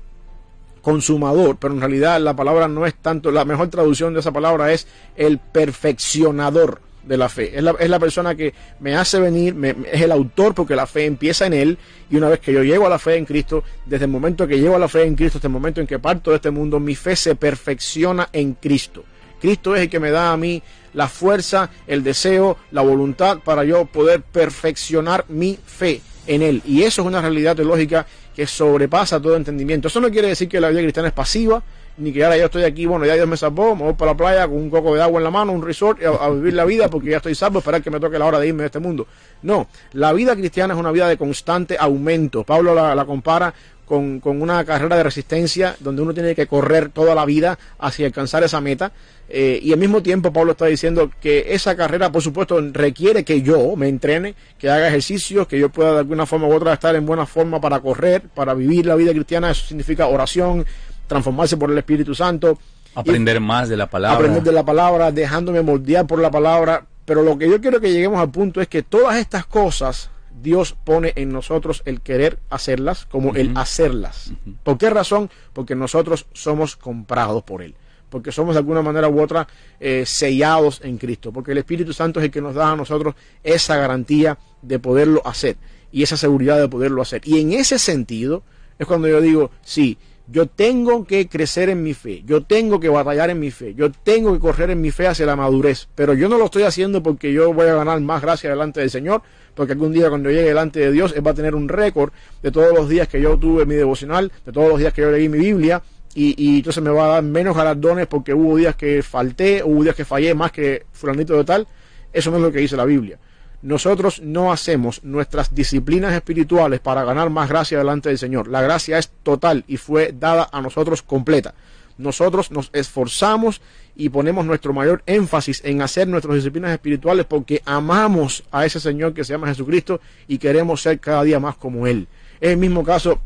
consumador, 0.82 1.56
pero 1.56 1.74
en 1.74 1.80
realidad 1.80 2.20
la 2.20 2.34
palabra 2.34 2.66
no 2.66 2.86
es 2.86 2.94
tanto, 2.94 3.30
la 3.30 3.44
mejor 3.44 3.68
traducción 3.68 4.14
de 4.14 4.20
esa 4.20 4.32
palabra 4.32 4.72
es 4.72 4.86
el 5.16 5.38
perfeccionador 5.38 6.80
de 7.04 7.16
la 7.16 7.28
fe. 7.28 7.56
Es 7.56 7.62
la, 7.62 7.74
es 7.78 7.88
la 7.88 7.98
persona 7.98 8.34
que 8.34 8.52
me 8.80 8.96
hace 8.96 9.18
venir, 9.18 9.56
es 9.90 10.02
el 10.02 10.12
autor 10.12 10.54
porque 10.54 10.76
la 10.76 10.86
fe 10.86 11.06
empieza 11.06 11.46
en 11.46 11.54
él 11.54 11.78
y 12.10 12.16
una 12.16 12.28
vez 12.28 12.40
que 12.40 12.52
yo 12.52 12.62
llego 12.62 12.86
a 12.86 12.90
la 12.90 12.98
fe 12.98 13.16
en 13.16 13.24
Cristo, 13.24 13.64
desde 13.86 14.04
el 14.04 14.10
momento 14.10 14.46
que 14.46 14.58
llego 14.58 14.76
a 14.76 14.78
la 14.78 14.88
fe 14.88 15.04
en 15.04 15.14
Cristo 15.14 15.38
hasta 15.38 15.48
el 15.48 15.52
momento 15.52 15.80
en 15.80 15.86
que 15.86 15.98
parto 15.98 16.30
de 16.30 16.36
este 16.36 16.50
mundo, 16.50 16.80
mi 16.80 16.94
fe 16.94 17.16
se 17.16 17.34
perfecciona 17.34 18.28
en 18.32 18.54
Cristo. 18.54 19.04
Cristo 19.40 19.74
es 19.74 19.82
el 19.82 19.90
que 19.90 20.00
me 20.00 20.10
da 20.10 20.32
a 20.32 20.36
mí 20.36 20.62
la 20.92 21.08
fuerza, 21.08 21.70
el 21.86 22.02
deseo, 22.02 22.58
la 22.72 22.82
voluntad 22.82 23.38
para 23.38 23.64
yo 23.64 23.86
poder 23.86 24.22
perfeccionar 24.22 25.24
mi 25.28 25.58
fe 25.64 26.00
en 26.26 26.42
Él. 26.42 26.62
Y 26.66 26.82
eso 26.82 27.02
es 27.02 27.08
una 27.08 27.20
realidad 27.20 27.56
teológica 27.56 28.06
que 28.34 28.46
sobrepasa 28.46 29.20
todo 29.20 29.36
entendimiento. 29.36 29.88
Eso 29.88 30.00
no 30.00 30.10
quiere 30.10 30.28
decir 30.28 30.48
que 30.48 30.60
la 30.60 30.68
vida 30.68 30.80
cristiana 30.80 31.08
es 31.08 31.14
pasiva, 31.14 31.62
ni 32.00 32.12
que 32.12 32.24
ahora 32.24 32.36
yo 32.36 32.46
estoy 32.46 32.64
aquí, 32.64 32.86
bueno, 32.86 33.04
ya 33.04 33.14
Dios 33.14 33.28
me 33.28 33.36
salvó, 33.36 33.76
me 33.76 33.84
voy 33.84 33.92
para 33.92 34.12
la 34.12 34.16
playa 34.16 34.48
con 34.48 34.56
un 34.56 34.70
coco 34.70 34.94
de 34.94 35.02
agua 35.02 35.20
en 35.20 35.24
la 35.24 35.30
mano, 35.30 35.52
un 35.52 35.62
resort, 35.62 36.00
a, 36.02 36.30
vivir 36.30 36.54
la 36.54 36.64
vida 36.64 36.88
porque 36.88 37.10
ya 37.10 37.18
estoy 37.18 37.34
salvo, 37.34 37.58
esperar 37.58 37.82
que 37.82 37.90
me 37.90 38.00
toque 38.00 38.18
la 38.18 38.24
hora 38.24 38.40
de 38.40 38.48
irme 38.48 38.62
de 38.62 38.66
este 38.66 38.78
mundo. 38.78 39.06
No, 39.42 39.68
la 39.92 40.12
vida 40.12 40.34
cristiana 40.34 40.74
es 40.74 40.80
una 40.80 40.92
vida 40.92 41.08
de 41.08 41.18
constante 41.18 41.76
aumento. 41.78 42.42
Pablo 42.42 42.74
la, 42.74 43.04
compara 43.04 43.52
con, 43.84 44.20
con, 44.20 44.40
una 44.40 44.64
carrera 44.64 44.96
de 44.96 45.02
resistencia 45.02 45.76
donde 45.80 46.00
uno 46.00 46.14
tiene 46.14 46.34
que 46.34 46.46
correr 46.46 46.88
toda 46.88 47.14
la 47.14 47.26
vida 47.26 47.58
hacia 47.78 48.06
alcanzar 48.06 48.42
esa 48.44 48.60
meta. 48.60 48.92
Eh, 49.32 49.60
y 49.62 49.72
al 49.72 49.78
mismo 49.78 50.02
tiempo 50.02 50.32
Pablo 50.32 50.52
está 50.52 50.66
diciendo 50.66 51.08
que 51.20 51.54
esa 51.54 51.76
carrera, 51.76 52.10
por 52.10 52.20
supuesto, 52.20 52.60
requiere 52.72 53.24
que 53.24 53.42
yo 53.42 53.76
me 53.76 53.88
entrene, 53.88 54.34
que 54.58 54.68
haga 54.68 54.88
ejercicios, 54.88 55.46
que 55.46 55.56
yo 55.56 55.68
pueda 55.68 55.92
de 55.92 55.98
alguna 56.00 56.26
forma 56.26 56.48
u 56.48 56.52
otra 56.52 56.72
estar 56.72 56.96
en 56.96 57.06
buena 57.06 57.26
forma 57.26 57.60
para 57.60 57.78
correr, 57.78 58.22
para 58.22 58.54
vivir 58.54 58.86
la 58.86 58.96
vida 58.96 59.12
cristiana. 59.12 59.52
Eso 59.52 59.66
significa 59.66 60.08
oración, 60.08 60.66
transformarse 61.10 61.56
por 61.56 61.72
el 61.72 61.78
Espíritu 61.78 62.14
Santo. 62.14 62.56
Aprender 62.94 63.40
más 63.40 63.68
de 63.68 63.76
la 63.76 63.90
palabra. 63.90 64.16
Aprender 64.16 64.44
de 64.44 64.52
la 64.52 64.64
palabra, 64.64 65.10
dejándome 65.10 65.60
moldear 65.60 66.06
por 66.06 66.20
la 66.20 66.30
palabra. 66.30 66.86
Pero 67.04 67.24
lo 67.24 67.36
que 67.36 67.50
yo 67.50 67.60
quiero 67.60 67.80
que 67.80 67.92
lleguemos 67.92 68.20
al 68.20 68.30
punto 68.30 68.60
es 68.60 68.68
que 68.68 68.84
todas 68.84 69.16
estas 69.16 69.44
cosas 69.44 70.10
Dios 70.40 70.76
pone 70.84 71.12
en 71.16 71.32
nosotros 71.32 71.82
el 71.84 72.00
querer 72.00 72.38
hacerlas 72.48 73.06
como 73.06 73.34
el 73.34 73.56
hacerlas. 73.56 74.32
¿Por 74.62 74.78
qué 74.78 74.88
razón? 74.88 75.30
Porque 75.52 75.74
nosotros 75.74 76.26
somos 76.32 76.76
comprados 76.76 77.42
por 77.42 77.62
Él. 77.62 77.74
Porque 78.08 78.30
somos 78.30 78.54
de 78.54 78.60
alguna 78.60 78.82
manera 78.82 79.08
u 79.08 79.20
otra 79.20 79.48
eh, 79.80 80.04
sellados 80.06 80.80
en 80.84 80.96
Cristo. 80.96 81.32
Porque 81.32 81.50
el 81.50 81.58
Espíritu 81.58 81.92
Santo 81.92 82.20
es 82.20 82.26
el 82.26 82.30
que 82.30 82.40
nos 82.40 82.54
da 82.54 82.70
a 82.70 82.76
nosotros 82.76 83.16
esa 83.42 83.76
garantía 83.76 84.38
de 84.62 84.78
poderlo 84.78 85.22
hacer 85.26 85.56
y 85.90 86.04
esa 86.04 86.16
seguridad 86.16 86.60
de 86.60 86.68
poderlo 86.68 87.02
hacer. 87.02 87.22
Y 87.24 87.40
en 87.40 87.52
ese 87.52 87.80
sentido 87.80 88.44
es 88.78 88.86
cuando 88.86 89.08
yo 89.08 89.20
digo, 89.20 89.50
sí, 89.62 89.98
yo 90.30 90.46
tengo 90.46 91.04
que 91.04 91.28
crecer 91.28 91.68
en 91.70 91.82
mi 91.82 91.94
fe, 91.94 92.22
yo 92.24 92.42
tengo 92.42 92.78
que 92.78 92.88
batallar 92.88 93.30
en 93.30 93.40
mi 93.40 93.50
fe, 93.50 93.74
yo 93.74 93.90
tengo 93.90 94.32
que 94.32 94.38
correr 94.38 94.70
en 94.70 94.80
mi 94.80 94.90
fe 94.90 95.08
hacia 95.08 95.26
la 95.26 95.36
madurez, 95.36 95.88
pero 95.94 96.14
yo 96.14 96.28
no 96.28 96.38
lo 96.38 96.44
estoy 96.44 96.62
haciendo 96.62 97.02
porque 97.02 97.32
yo 97.32 97.52
voy 97.52 97.66
a 97.66 97.74
ganar 97.74 98.00
más 98.00 98.22
gracia 98.22 98.50
delante 98.50 98.80
del 98.80 98.90
Señor, 98.90 99.22
porque 99.54 99.72
algún 99.72 99.92
día 99.92 100.08
cuando 100.08 100.30
llegue 100.30 100.48
delante 100.48 100.80
de 100.80 100.92
Dios, 100.92 101.12
Él 101.16 101.26
va 101.26 101.32
a 101.32 101.34
tener 101.34 101.54
un 101.54 101.68
récord 101.68 102.12
de 102.42 102.50
todos 102.52 102.72
los 102.72 102.88
días 102.88 103.08
que 103.08 103.20
yo 103.20 103.36
tuve 103.36 103.66
mi 103.66 103.74
devocional, 103.74 104.30
de 104.44 104.52
todos 104.52 104.68
los 104.68 104.78
días 104.78 104.92
que 104.92 105.02
yo 105.02 105.10
leí 105.10 105.28
mi 105.28 105.38
Biblia, 105.38 105.82
y, 106.14 106.34
y, 106.36 106.56
entonces 106.56 106.82
me 106.82 106.90
va 106.90 107.04
a 107.04 107.08
dar 107.08 107.22
menos 107.22 107.56
galardones 107.56 108.06
porque 108.08 108.34
hubo 108.34 108.56
días 108.56 108.74
que 108.74 109.02
falté, 109.02 109.62
hubo 109.62 109.82
días 109.84 109.94
que 109.94 110.04
fallé 110.04 110.34
más 110.34 110.50
que 110.50 110.84
fulanito 110.90 111.36
de 111.36 111.44
tal. 111.44 111.68
Eso 112.12 112.32
no 112.32 112.38
es 112.38 112.42
lo 112.42 112.50
que 112.50 112.58
dice 112.58 112.76
la 112.76 112.84
Biblia. 112.84 113.18
Nosotros 113.62 114.22
no 114.22 114.52
hacemos 114.52 115.04
nuestras 115.04 115.54
disciplinas 115.54 116.14
espirituales 116.14 116.80
para 116.80 117.04
ganar 117.04 117.28
más 117.28 117.48
gracia 117.48 117.76
delante 117.76 118.08
del 118.08 118.16
Señor. 118.16 118.48
La 118.48 118.62
gracia 118.62 118.98
es 118.98 119.10
total 119.22 119.64
y 119.68 119.76
fue 119.76 120.14
dada 120.18 120.48
a 120.50 120.62
nosotros 120.62 121.02
completa. 121.02 121.54
Nosotros 121.98 122.50
nos 122.50 122.70
esforzamos 122.72 123.60
y 123.94 124.08
ponemos 124.08 124.46
nuestro 124.46 124.72
mayor 124.72 125.02
énfasis 125.04 125.60
en 125.62 125.82
hacer 125.82 126.08
nuestras 126.08 126.36
disciplinas 126.36 126.72
espirituales 126.72 127.26
porque 127.26 127.60
amamos 127.66 128.44
a 128.50 128.64
ese 128.64 128.80
Señor 128.80 129.12
que 129.12 129.24
se 129.24 129.34
llama 129.34 129.48
Jesucristo 129.48 130.00
y 130.26 130.38
queremos 130.38 130.80
ser 130.80 130.98
cada 130.98 131.22
día 131.22 131.38
más 131.38 131.56
como 131.56 131.86
Él. 131.86 132.08
Es 132.40 132.52
el 132.52 132.56
mismo 132.56 132.82
caso 132.82 133.20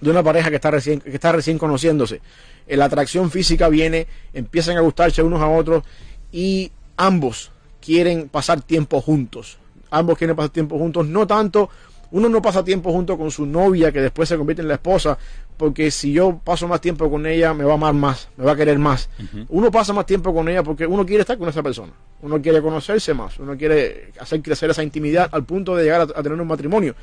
de 0.00 0.10
una 0.10 0.22
pareja 0.22 0.48
que 0.48 0.56
está 0.56 0.70
recién, 0.70 1.00
que 1.00 1.10
está 1.10 1.32
recién 1.32 1.58
conociéndose. 1.58 2.22
La 2.66 2.86
atracción 2.86 3.30
física 3.30 3.68
viene, 3.68 4.06
empiezan 4.32 4.78
a 4.78 4.80
gustarse 4.80 5.22
unos 5.22 5.42
a 5.42 5.48
otros 5.48 5.84
y 6.32 6.72
ambos 6.96 7.52
quieren 7.80 8.28
pasar 8.28 8.62
tiempo 8.62 9.00
juntos. 9.00 9.58
Ambos 9.90 10.18
quieren 10.18 10.36
pasar 10.36 10.50
tiempo 10.50 10.78
juntos, 10.78 11.06
no 11.06 11.26
tanto, 11.26 11.68
uno 12.12 12.28
no 12.28 12.42
pasa 12.42 12.64
tiempo 12.64 12.92
junto 12.92 13.16
con 13.16 13.30
su 13.30 13.46
novia 13.46 13.92
que 13.92 14.00
después 14.00 14.28
se 14.28 14.36
convierte 14.36 14.62
en 14.62 14.68
la 14.68 14.74
esposa, 14.74 15.16
porque 15.56 15.90
si 15.90 16.12
yo 16.12 16.40
paso 16.42 16.66
más 16.66 16.80
tiempo 16.80 17.08
con 17.10 17.26
ella 17.26 17.54
me 17.54 17.64
va 17.64 17.72
a 17.72 17.74
amar 17.74 17.94
más, 17.94 18.28
me 18.36 18.44
va 18.44 18.52
a 18.52 18.56
querer 18.56 18.78
más. 18.78 19.08
Uno 19.48 19.70
pasa 19.70 19.92
más 19.92 20.06
tiempo 20.06 20.34
con 20.34 20.48
ella 20.48 20.62
porque 20.62 20.86
uno 20.86 21.06
quiere 21.06 21.20
estar 21.20 21.38
con 21.38 21.48
esa 21.48 21.62
persona, 21.62 21.92
uno 22.22 22.40
quiere 22.42 22.60
conocerse 22.60 23.14
más, 23.14 23.38
uno 23.38 23.56
quiere 23.56 24.12
hacer 24.18 24.42
crecer 24.42 24.70
esa 24.70 24.82
intimidad 24.82 25.28
al 25.30 25.44
punto 25.44 25.76
de 25.76 25.84
llegar 25.84 26.00
a, 26.00 26.22
tener 26.22 26.40
un 26.40 26.48
matrimonio. 26.48 26.94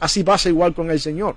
Así 0.00 0.24
pasa 0.24 0.48
igual 0.48 0.74
con 0.74 0.90
el 0.90 1.00
Señor. 1.00 1.36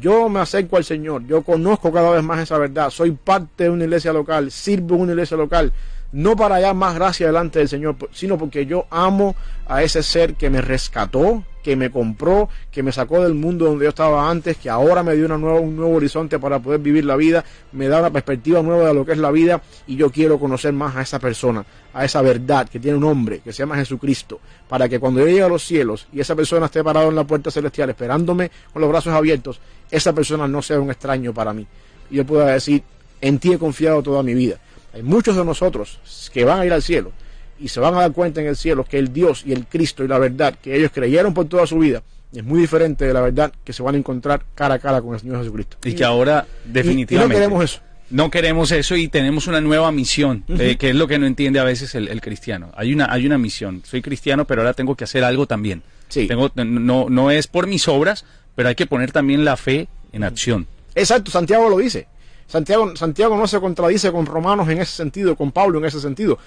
Yo 0.00 0.28
me 0.28 0.40
acerco 0.40 0.76
al 0.76 0.84
Señor, 0.84 1.24
yo 1.26 1.42
conozco 1.42 1.92
cada 1.92 2.10
vez 2.10 2.24
más 2.24 2.40
esa 2.40 2.58
verdad, 2.58 2.90
soy 2.90 3.12
parte 3.12 3.64
de 3.64 3.70
una 3.70 3.84
iglesia 3.84 4.12
local, 4.12 4.50
sirvo 4.50 4.96
en 4.96 5.02
una 5.02 5.12
iglesia 5.12 5.36
local, 5.36 5.72
no 6.14 6.36
para 6.36 6.54
hallar 6.56 6.76
más 6.76 6.94
gracia 6.94 7.26
delante 7.26 7.58
del 7.58 7.68
Señor, 7.68 7.96
sino 8.12 8.38
porque 8.38 8.66
yo 8.66 8.86
amo 8.88 9.34
a 9.66 9.82
ese 9.82 10.00
ser 10.00 10.34
que 10.34 10.48
me 10.48 10.60
rescató, 10.60 11.42
que 11.60 11.74
me 11.74 11.90
compró, 11.90 12.48
que 12.70 12.84
me 12.84 12.92
sacó 12.92 13.20
del 13.24 13.34
mundo 13.34 13.64
donde 13.64 13.86
yo 13.86 13.88
estaba 13.88 14.30
antes, 14.30 14.56
que 14.58 14.70
ahora 14.70 15.02
me 15.02 15.16
dio 15.16 15.26
una 15.26 15.38
nueva, 15.38 15.58
un 15.58 15.74
nuevo 15.74 15.96
horizonte 15.96 16.38
para 16.38 16.60
poder 16.60 16.78
vivir 16.78 17.04
la 17.04 17.16
vida, 17.16 17.44
me 17.72 17.88
da 17.88 17.98
una 17.98 18.10
perspectiva 18.10 18.62
nueva 18.62 18.86
de 18.86 18.94
lo 18.94 19.04
que 19.04 19.10
es 19.10 19.18
la 19.18 19.32
vida 19.32 19.60
y 19.88 19.96
yo 19.96 20.08
quiero 20.08 20.38
conocer 20.38 20.72
más 20.72 20.94
a 20.94 21.02
esa 21.02 21.18
persona, 21.18 21.64
a 21.92 22.04
esa 22.04 22.22
verdad 22.22 22.68
que 22.68 22.78
tiene 22.78 22.96
un 22.96 23.04
hombre 23.04 23.40
que 23.40 23.52
se 23.52 23.64
llama 23.64 23.74
Jesucristo, 23.74 24.38
para 24.68 24.88
que 24.88 25.00
cuando 25.00 25.18
yo 25.18 25.26
llegue 25.26 25.42
a 25.42 25.48
los 25.48 25.64
cielos 25.64 26.06
y 26.12 26.20
esa 26.20 26.36
persona 26.36 26.66
esté 26.66 26.84
parado 26.84 27.08
en 27.08 27.16
la 27.16 27.24
puerta 27.24 27.50
celestial 27.50 27.90
esperándome 27.90 28.52
con 28.72 28.80
los 28.80 28.88
brazos 28.88 29.14
abiertos, 29.14 29.58
esa 29.90 30.12
persona 30.12 30.46
no 30.46 30.62
sea 30.62 30.78
un 30.78 30.92
extraño 30.92 31.34
para 31.34 31.52
mí. 31.52 31.66
Y 32.08 32.16
yo 32.16 32.24
pueda 32.24 32.52
decir, 32.52 32.84
en 33.20 33.40
ti 33.40 33.54
he 33.54 33.58
confiado 33.58 34.00
toda 34.00 34.22
mi 34.22 34.34
vida. 34.34 34.60
Hay 34.94 35.02
muchos 35.02 35.36
de 35.36 35.44
nosotros 35.44 35.98
que 36.32 36.44
van 36.44 36.60
a 36.60 36.66
ir 36.66 36.72
al 36.72 36.82
cielo 36.82 37.12
y 37.58 37.68
se 37.68 37.80
van 37.80 37.94
a 37.94 38.00
dar 38.00 38.12
cuenta 38.12 38.40
en 38.40 38.46
el 38.46 38.56
cielo 38.56 38.84
que 38.84 38.98
el 38.98 39.12
Dios 39.12 39.42
y 39.44 39.52
el 39.52 39.66
Cristo 39.66 40.04
y 40.04 40.08
la 40.08 40.18
verdad 40.18 40.54
que 40.60 40.76
ellos 40.76 40.90
creyeron 40.94 41.34
por 41.34 41.46
toda 41.46 41.66
su 41.66 41.78
vida 41.78 42.02
es 42.38 42.44
muy 42.44 42.60
diferente 42.60 43.04
de 43.04 43.12
la 43.12 43.20
verdad 43.20 43.52
que 43.62 43.72
se 43.72 43.82
van 43.82 43.94
a 43.94 43.98
encontrar 43.98 44.44
cara 44.54 44.74
a 44.74 44.78
cara 44.78 45.00
con 45.00 45.14
el 45.14 45.20
Señor 45.20 45.38
Jesucristo. 45.38 45.76
Y, 45.84 45.94
que 45.94 46.04
ahora 46.04 46.46
definitivamente... 46.64 47.34
no 47.34 47.40
queremos 47.40 47.64
eso. 47.64 47.80
No 48.10 48.30
queremos 48.30 48.70
eso 48.70 48.96
y 48.96 49.08
tenemos 49.08 49.46
una 49.46 49.60
nueva 49.60 49.90
misión, 49.90 50.44
eh, 50.48 50.76
que 50.78 50.90
es 50.90 50.94
lo 50.94 51.08
que 51.08 51.18
no 51.18 51.26
entiende 51.26 51.58
a 51.58 51.64
veces 51.64 51.94
el, 51.94 52.20
cristiano. 52.20 52.70
Hay 52.76 52.92
una, 52.92 53.10
hay 53.10 53.24
una 53.26 53.38
misión. 53.38 53.82
Soy 53.84 54.02
cristiano, 54.02 54.44
pero 54.46 54.60
ahora 54.60 54.74
tengo 54.74 54.94
que 54.94 55.04
hacer 55.04 55.24
algo 55.24 55.46
también. 55.46 55.82
Sí. 56.08 56.26
Tengo, 56.26 56.52
no, 56.54 57.08
no 57.08 57.30
es 57.30 57.46
por 57.46 57.66
mis 57.66 57.88
obras, 57.88 58.24
pero 58.54 58.68
hay 58.68 58.74
que 58.74 58.86
poner 58.86 59.10
también 59.10 59.44
la 59.44 59.56
fe 59.56 59.88
en 60.12 60.22
acción. 60.22 60.66
Exacto, 60.94 61.30
Santiago 61.30 61.68
lo 61.68 61.78
dice. 61.78 62.06
Santiago, 62.46 62.94
Santiago 62.96 63.36
no 63.36 63.46
se 63.46 63.60
contradice 63.60 64.12
con 64.12 64.26
Romanos 64.26 64.68
en 64.68 64.80
ese 64.80 64.92
sentido, 64.92 65.36
con 65.36 65.52
Pablo 65.52 65.78
en 65.78 65.86
ese 65.86 66.00
sentido. 66.00 66.38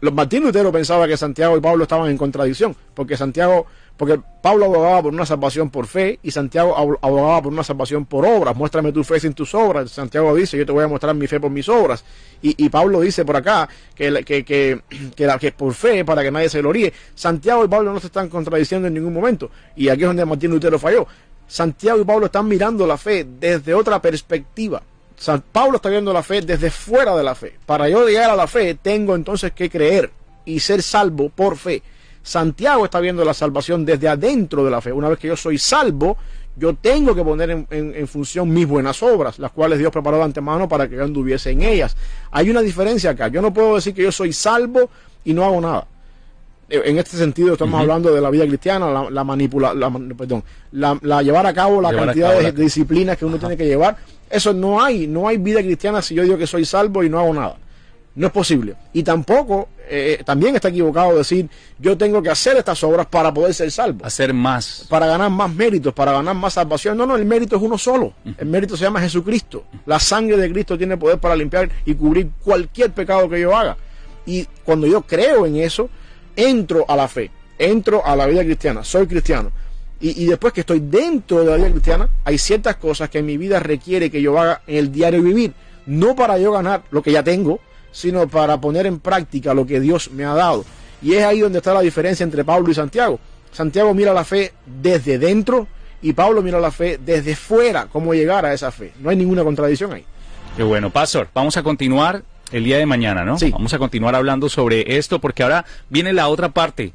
Los 0.00 0.12
Martín 0.12 0.42
Lutero 0.42 0.70
pensaba 0.70 1.08
que 1.08 1.16
Santiago 1.16 1.56
y 1.56 1.60
Pablo 1.60 1.84
estaban 1.84 2.10
en 2.10 2.18
contradicción, 2.18 2.76
porque 2.92 3.16
Santiago, 3.16 3.64
porque 3.96 4.20
Pablo 4.42 4.66
abogaba 4.66 5.02
por 5.04 5.14
una 5.14 5.24
salvación 5.24 5.70
por 5.70 5.86
fe 5.86 6.18
y 6.22 6.30
Santiago 6.30 6.76
abogaba 7.00 7.40
por 7.40 7.50
una 7.50 7.64
salvación 7.64 8.04
por 8.04 8.26
obras. 8.26 8.54
Muéstrame 8.54 8.92
tu 8.92 9.02
fe 9.02 9.18
sin 9.18 9.32
tus 9.32 9.54
obras. 9.54 9.90
Santiago 9.90 10.34
dice, 10.34 10.58
yo 10.58 10.66
te 10.66 10.72
voy 10.72 10.84
a 10.84 10.88
mostrar 10.88 11.14
mi 11.14 11.26
fe 11.26 11.40
por 11.40 11.50
mis 11.50 11.66
obras. 11.70 12.04
Y, 12.42 12.68
Pablo 12.68 13.00
dice 13.00 13.24
por 13.24 13.36
acá 13.36 13.66
que, 13.94 14.22
que, 14.22 14.44
que, 14.44 14.82
que, 15.16 15.26
la, 15.26 15.38
que 15.38 15.52
por 15.52 15.72
fe, 15.72 16.04
para 16.04 16.22
que 16.22 16.30
nadie 16.30 16.50
se 16.50 16.60
gloríe. 16.60 16.92
Santiago 17.14 17.64
y 17.64 17.68
Pablo 17.68 17.90
no 17.94 17.98
se 17.98 18.08
están 18.08 18.28
contradiciendo 18.28 18.88
en 18.88 18.94
ningún 18.94 19.14
momento. 19.14 19.50
Y 19.76 19.88
aquí 19.88 20.02
es 20.02 20.08
donde 20.08 20.26
Martín 20.26 20.50
Lutero 20.50 20.78
falló. 20.78 21.06
Santiago 21.48 22.02
y 22.02 22.04
Pablo 22.04 22.26
están 22.26 22.46
mirando 22.46 22.86
la 22.86 22.98
fe 22.98 23.26
desde 23.40 23.72
otra 23.72 24.02
perspectiva. 24.02 24.82
San 25.16 25.42
Pablo 25.52 25.76
está 25.76 25.88
viendo 25.88 26.12
la 26.12 26.22
fe 26.22 26.42
desde 26.42 26.70
fuera 26.70 27.16
de 27.16 27.24
la 27.24 27.34
fe. 27.34 27.56
Para 27.64 27.88
yo 27.88 28.06
llegar 28.06 28.30
a 28.30 28.36
la 28.36 28.46
fe, 28.46 28.74
tengo 28.74 29.14
entonces 29.14 29.52
que 29.52 29.70
creer 29.70 30.10
y 30.44 30.60
ser 30.60 30.82
salvo 30.82 31.30
por 31.30 31.56
fe. 31.56 31.82
Santiago 32.22 32.84
está 32.84 33.00
viendo 33.00 33.24
la 33.24 33.34
salvación 33.34 33.84
desde 33.84 34.08
adentro 34.08 34.64
de 34.64 34.70
la 34.70 34.80
fe. 34.80 34.92
Una 34.92 35.08
vez 35.08 35.18
que 35.18 35.28
yo 35.28 35.36
soy 35.36 35.58
salvo, 35.58 36.16
yo 36.56 36.74
tengo 36.74 37.14
que 37.14 37.22
poner 37.22 37.66
en, 37.70 38.08
función 38.08 38.48
mis 38.52 38.66
buenas 38.66 39.02
obras, 39.02 39.38
las 39.38 39.52
cuales 39.52 39.78
Dios 39.78 39.92
preparó 39.92 40.16
de 40.18 40.24
antemano 40.24 40.68
para 40.68 40.88
que 40.88 40.96
yo 40.96 41.04
anduviese 41.04 41.50
en 41.50 41.62
ellas. 41.62 41.96
Hay 42.30 42.50
una 42.50 42.62
diferencia 42.62 43.10
acá. 43.10 43.28
Yo 43.28 43.40
no 43.40 43.54
puedo 43.54 43.76
decir 43.76 43.94
que 43.94 44.02
yo 44.02 44.10
soy 44.10 44.32
salvo 44.32 44.90
y 45.24 45.34
no 45.34 45.44
hago 45.44 45.60
nada. 45.60 45.86
En 46.68 46.98
este 46.98 47.16
sentido 47.16 47.52
estamos 47.52 47.80
hablando 47.80 48.12
de 48.12 48.20
la 48.20 48.28
vida 48.28 48.44
cristiana, 48.44 48.90
la, 48.90 49.08
la 49.08 49.22
manipula, 49.22 49.72
la, 49.72 49.88
perdón, 49.90 50.42
la, 50.72 51.22
llevar 51.22 51.46
a 51.46 51.54
cabo 51.54 51.80
la 51.80 51.92
cantidad 51.94 52.40
de, 52.40 52.50
disciplinas 52.50 53.16
que 53.16 53.24
uno 53.24 53.38
tiene 53.38 53.56
que 53.56 53.66
llevar 53.66 53.96
eso 54.30 54.52
no 54.52 54.82
hay, 54.82 55.06
no 55.06 55.28
hay 55.28 55.38
vida 55.38 55.60
cristiana 55.60 56.02
si 56.02 56.14
yo 56.14 56.22
digo 56.22 56.36
que 56.36 56.46
soy 56.46 56.64
salvo 56.64 57.04
y 57.04 57.08
no 57.08 57.20
hago 57.20 57.34
nada. 57.34 57.56
No 58.14 58.28
es 58.28 58.32
posible. 58.32 58.74
Y 58.94 59.02
tampoco, 59.02 59.68
eh, 59.88 60.22
también 60.24 60.54
está 60.54 60.68
equivocado 60.68 61.18
decir, 61.18 61.50
yo 61.78 61.98
tengo 61.98 62.22
que 62.22 62.30
hacer 62.30 62.56
estas 62.56 62.82
obras 62.82 63.06
para 63.06 63.32
poder 63.32 63.52
ser 63.52 63.70
salvo. 63.70 64.06
Hacer 64.06 64.32
más. 64.32 64.86
Para 64.88 65.06
ganar 65.06 65.30
más 65.30 65.54
méritos, 65.54 65.92
para 65.92 66.12
ganar 66.12 66.34
más 66.34 66.54
salvación. 66.54 66.96
No, 66.96 67.04
no, 67.04 67.14
el 67.14 67.26
mérito 67.26 67.56
es 67.56 67.62
uno 67.62 67.76
solo. 67.76 68.14
El 68.38 68.46
mérito 68.46 68.74
se 68.74 68.84
llama 68.84 69.02
Jesucristo. 69.02 69.64
La 69.84 70.00
sangre 70.00 70.38
de 70.38 70.50
Cristo 70.50 70.78
tiene 70.78 70.96
poder 70.96 71.18
para 71.18 71.36
limpiar 71.36 71.68
y 71.84 71.94
cubrir 71.94 72.30
cualquier 72.42 72.90
pecado 72.92 73.28
que 73.28 73.38
yo 73.38 73.54
haga. 73.54 73.76
Y 74.24 74.46
cuando 74.64 74.86
yo 74.86 75.02
creo 75.02 75.44
en 75.44 75.56
eso, 75.56 75.90
entro 76.36 76.84
a 76.88 76.94
la 76.94 77.08
fe, 77.08 77.30
entro 77.58 78.06
a 78.06 78.14
la 78.14 78.26
vida 78.26 78.44
cristiana, 78.44 78.84
soy 78.84 79.06
cristiano. 79.06 79.50
Y, 79.98 80.26
después 80.26 80.52
que 80.52 80.60
estoy 80.60 80.80
dentro 80.80 81.40
de 81.40 81.46
la 81.46 81.56
vida 81.56 81.70
cristiana, 81.70 82.08
hay 82.22 82.36
ciertas 82.36 82.76
cosas 82.76 83.08
que 83.08 83.20
en 83.20 83.26
mi 83.26 83.38
vida 83.38 83.60
requiere 83.60 84.10
que 84.10 84.20
yo 84.20 84.38
haga 84.38 84.60
en 84.66 84.76
el 84.76 84.92
diario 84.92 85.22
vivir. 85.22 85.54
No 85.86 86.14
para 86.14 86.36
yo 86.38 86.52
ganar 86.52 86.82
lo 86.90 87.02
que 87.02 87.12
ya 87.12 87.22
tengo, 87.22 87.60
sino 87.92 88.28
para 88.28 88.60
poner 88.60 88.84
en 88.84 89.00
práctica 89.00 89.54
lo 89.54 89.66
que 89.66 89.80
Dios 89.80 90.10
me 90.10 90.26
ha 90.26 90.34
dado. 90.34 90.66
Y 91.00 91.14
es 91.14 91.24
ahí 91.24 91.40
donde 91.40 91.58
está 91.58 91.72
la 91.72 91.80
diferencia 91.80 92.24
entre 92.24 92.44
Pablo 92.44 92.70
y 92.70 92.74
Santiago. 92.74 93.18
Santiago 93.52 93.94
mira 93.94 94.12
la 94.12 94.24
fe 94.24 94.52
desde 94.66 95.18
dentro 95.18 95.66
y 96.02 96.12
Pablo 96.12 96.42
mira 96.42 96.60
la 96.60 96.70
fe 96.70 97.00
desde 97.02 97.34
fuera, 97.34 97.86
cómo 97.90 98.12
llegar 98.12 98.44
a 98.44 98.52
esa 98.52 98.70
fe. 98.70 98.92
No 99.00 99.08
hay 99.08 99.16
ninguna 99.16 99.44
contradicción 99.44 99.94
ahí. 99.94 100.04
Qué 100.56 100.62
bueno, 100.62 100.90
Pastor. 100.90 101.28
Vamos 101.32 101.56
a 101.56 101.62
continuar 101.62 102.22
el 102.52 102.64
día 102.64 102.78
de 102.78 102.86
mañana, 102.86 103.24
¿no? 103.24 103.38
Sí. 103.38 103.50
Vamos 103.50 103.72
a 103.74 103.78
continuar 103.78 104.14
hablando 104.14 104.48
sobre 104.48 104.98
esto 104.98 105.20
porque 105.20 105.42
ahora 105.42 105.64
viene 105.90 106.12
la 106.12 106.28
otra 106.28 106.50
parte. 106.50 106.92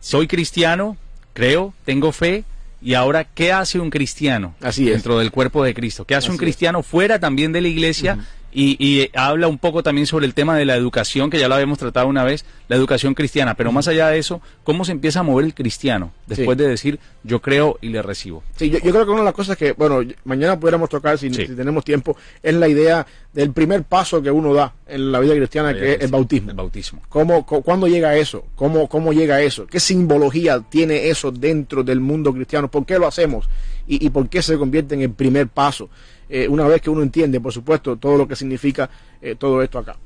Soy 0.00 0.26
cristiano, 0.26 0.96
creo, 1.32 1.74
tengo 1.84 2.12
fe, 2.12 2.44
y 2.84 2.94
ahora, 2.94 3.24
¿qué 3.24 3.52
hace 3.52 3.78
un 3.78 3.90
cristiano 3.90 4.54
Así 4.60 4.86
es. 4.88 4.94
dentro 4.94 5.18
del 5.18 5.30
cuerpo 5.30 5.62
de 5.62 5.72
Cristo? 5.72 6.04
¿Qué 6.04 6.16
hace 6.16 6.30
un 6.30 6.36
cristiano 6.36 6.82
fuera 6.82 7.20
también 7.20 7.52
de 7.52 7.60
la 7.60 7.68
iglesia? 7.68 8.18
Y, 8.54 9.10
habla 9.14 9.48
un 9.48 9.58
poco 9.58 9.82
también 9.82 10.06
sobre 10.06 10.26
el 10.26 10.34
tema 10.34 10.56
de 10.56 10.64
la 10.64 10.76
educación, 10.76 11.30
que 11.30 11.38
ya 11.38 11.48
lo 11.48 11.54
habíamos 11.54 11.78
tratado 11.78 12.06
una 12.06 12.24
vez, 12.24 12.44
la 12.68 12.76
educación 12.76 13.14
cristiana. 13.14 13.54
Pero 13.54 13.72
más 13.72 13.88
allá 13.88 14.08
de 14.08 14.18
eso, 14.18 14.40
¿cómo 14.62 14.84
se 14.84 14.92
empieza 14.92 15.20
a 15.20 15.22
mover 15.22 15.46
el 15.46 15.54
cristiano 15.54 16.12
después 16.26 16.58
de 16.58 16.68
decir 16.68 16.98
yo 17.24 17.40
creo 17.40 17.78
y 17.80 17.88
le 17.88 18.02
recibo? 18.02 18.42
Sí, 18.56 18.70
yo, 18.70 18.80
creo 18.80 19.04
que 19.04 19.10
una 19.10 19.20
de 19.20 19.26
las 19.26 19.34
cosas 19.34 19.56
que, 19.56 19.72
bueno, 19.72 20.00
mañana 20.24 20.58
pudiéramos 20.58 20.88
tocar, 20.90 21.18
si, 21.18 21.30
tenemos 21.30 21.84
tiempo, 21.84 22.16
es 22.42 22.54
la 22.54 22.68
idea 22.68 23.06
del 23.32 23.52
primer 23.52 23.84
paso 23.84 24.20
que 24.20 24.30
uno 24.30 24.52
da 24.52 24.74
en 24.86 25.10
la 25.10 25.20
vida 25.20 25.34
cristiana, 25.34 25.72
que 25.72 25.94
es 25.94 26.00
el 26.02 26.10
bautismo. 26.10 26.50
El 26.50 26.56
bautismo. 26.56 27.02
¿Cómo, 27.08 27.46
¿Cuándo 27.46 27.88
llega 27.88 28.16
eso? 28.16 28.44
¿Cómo, 28.54 28.88
¿Cómo 28.88 29.12
llega 29.12 29.40
eso? 29.40 29.66
¿Qué 29.66 29.80
simbología 29.80 30.60
tiene 30.60 31.08
eso 31.08 31.30
dentro 31.30 31.82
del 31.82 32.00
mundo 32.00 32.32
cristiano? 32.32 32.70
¿Por 32.70 32.84
qué 32.84 32.98
lo 32.98 33.06
hacemos? 33.06 33.48
¿Y, 33.86 34.04
y 34.06 34.10
por 34.10 34.28
qué 34.28 34.42
se 34.42 34.58
convierte 34.58 34.94
en 34.94 35.00
el 35.00 35.10
primer 35.10 35.48
paso? 35.48 35.88
Eh, 36.34 36.48
una 36.48 36.66
vez 36.66 36.80
que 36.80 36.88
uno 36.88 37.02
entiende, 37.02 37.42
por 37.42 37.52
supuesto, 37.52 37.98
todo 37.98 38.16
lo 38.16 38.26
que 38.26 38.34
significa 38.34 38.88
eh, 39.20 39.36
todo 39.38 39.60
esto 39.60 39.78
acá. 39.78 39.96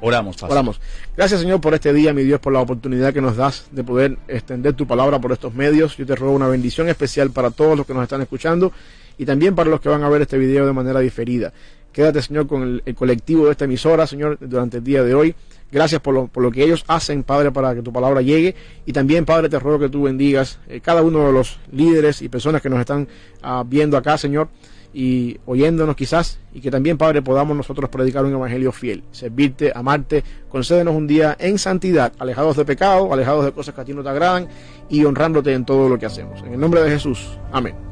Oramos, 0.00 0.42
Oramos. 0.42 0.80
Gracias, 1.14 1.42
Señor, 1.42 1.60
por 1.60 1.74
este 1.74 1.92
día, 1.92 2.14
mi 2.14 2.22
Dios, 2.22 2.40
por 2.40 2.54
la 2.54 2.60
oportunidad 2.60 3.12
que 3.12 3.20
nos 3.20 3.36
das 3.36 3.66
de 3.70 3.84
poder 3.84 4.16
extender 4.28 4.72
tu 4.72 4.86
palabra 4.86 5.20
por 5.20 5.30
estos 5.30 5.52
medios. 5.52 5.94
Yo 5.98 6.06
te 6.06 6.16
ruego 6.16 6.34
una 6.34 6.48
bendición 6.48 6.88
especial 6.88 7.32
para 7.32 7.50
todos 7.50 7.76
los 7.76 7.86
que 7.86 7.92
nos 7.92 8.02
están 8.04 8.22
escuchando 8.22 8.72
y 9.18 9.26
también 9.26 9.54
para 9.54 9.68
los 9.68 9.78
que 9.82 9.90
van 9.90 10.02
a 10.04 10.08
ver 10.08 10.22
este 10.22 10.38
video 10.38 10.64
de 10.64 10.72
manera 10.72 11.00
diferida. 11.00 11.52
Quédate, 11.92 12.22
Señor, 12.22 12.46
con 12.46 12.80
el, 12.82 12.94
colectivo 12.94 13.44
de 13.44 13.50
esta 13.50 13.66
emisora, 13.66 14.06
Señor, 14.06 14.38
durante 14.40 14.78
el 14.78 14.84
día 14.84 15.02
de 15.02 15.14
hoy. 15.14 15.34
Gracias 15.70 16.00
por 16.00 16.14
lo, 16.14 16.28
por 16.28 16.42
lo, 16.42 16.50
que 16.50 16.64
ellos 16.64 16.82
hacen, 16.88 17.24
Padre, 17.24 17.52
para 17.52 17.74
que 17.74 17.82
tu 17.82 17.92
palabra 17.92 18.22
llegue. 18.22 18.54
Y 18.86 18.94
también, 18.94 19.26
Padre, 19.26 19.50
te 19.50 19.58
ruego 19.58 19.80
que 19.80 19.90
tú 19.90 20.04
bendigas 20.04 20.60
eh, 20.66 20.80
cada 20.80 21.02
uno 21.02 21.26
de 21.26 21.32
los 21.34 21.58
líderes 21.72 22.22
y 22.22 22.30
personas 22.30 22.62
que 22.62 22.70
nos 22.70 22.80
están 22.80 23.06
ah, 23.42 23.64
viendo 23.66 23.98
acá, 23.98 24.16
Señor 24.16 24.48
y 24.92 25.38
oyéndonos 25.46 25.96
quizás, 25.96 26.38
y 26.52 26.60
que 26.60 26.70
también, 26.70 26.96
Padre, 26.96 27.22
podamos 27.22 27.56
nosotros 27.56 27.90
predicar 27.90 28.24
un 28.24 28.32
evangelio 28.32 28.72
fiel, 28.72 29.04
servirte, 29.12 29.72
amarte, 29.74 30.24
concédenos 30.48 30.94
un 30.94 31.06
día 31.06 31.36
en 31.38 31.58
santidad, 31.58 32.12
alejados 32.18 32.56
de 32.56 32.64
pecado, 32.64 33.12
alejados 33.12 33.44
de 33.44 33.52
cosas 33.52 33.74
que 33.74 33.80
a 33.80 33.84
ti 33.84 33.94
no 33.94 34.02
te 34.02 34.08
agradan 34.08 34.48
y 34.88 35.04
honrándote 35.04 35.52
en 35.52 35.64
todo 35.64 35.88
lo 35.88 35.98
que 35.98 36.06
hacemos. 36.06 36.42
En 36.42 36.54
el 36.54 36.60
nombre 36.60 36.82
de 36.82 36.90
Jesús. 36.90 37.38
Amén. 37.52 37.87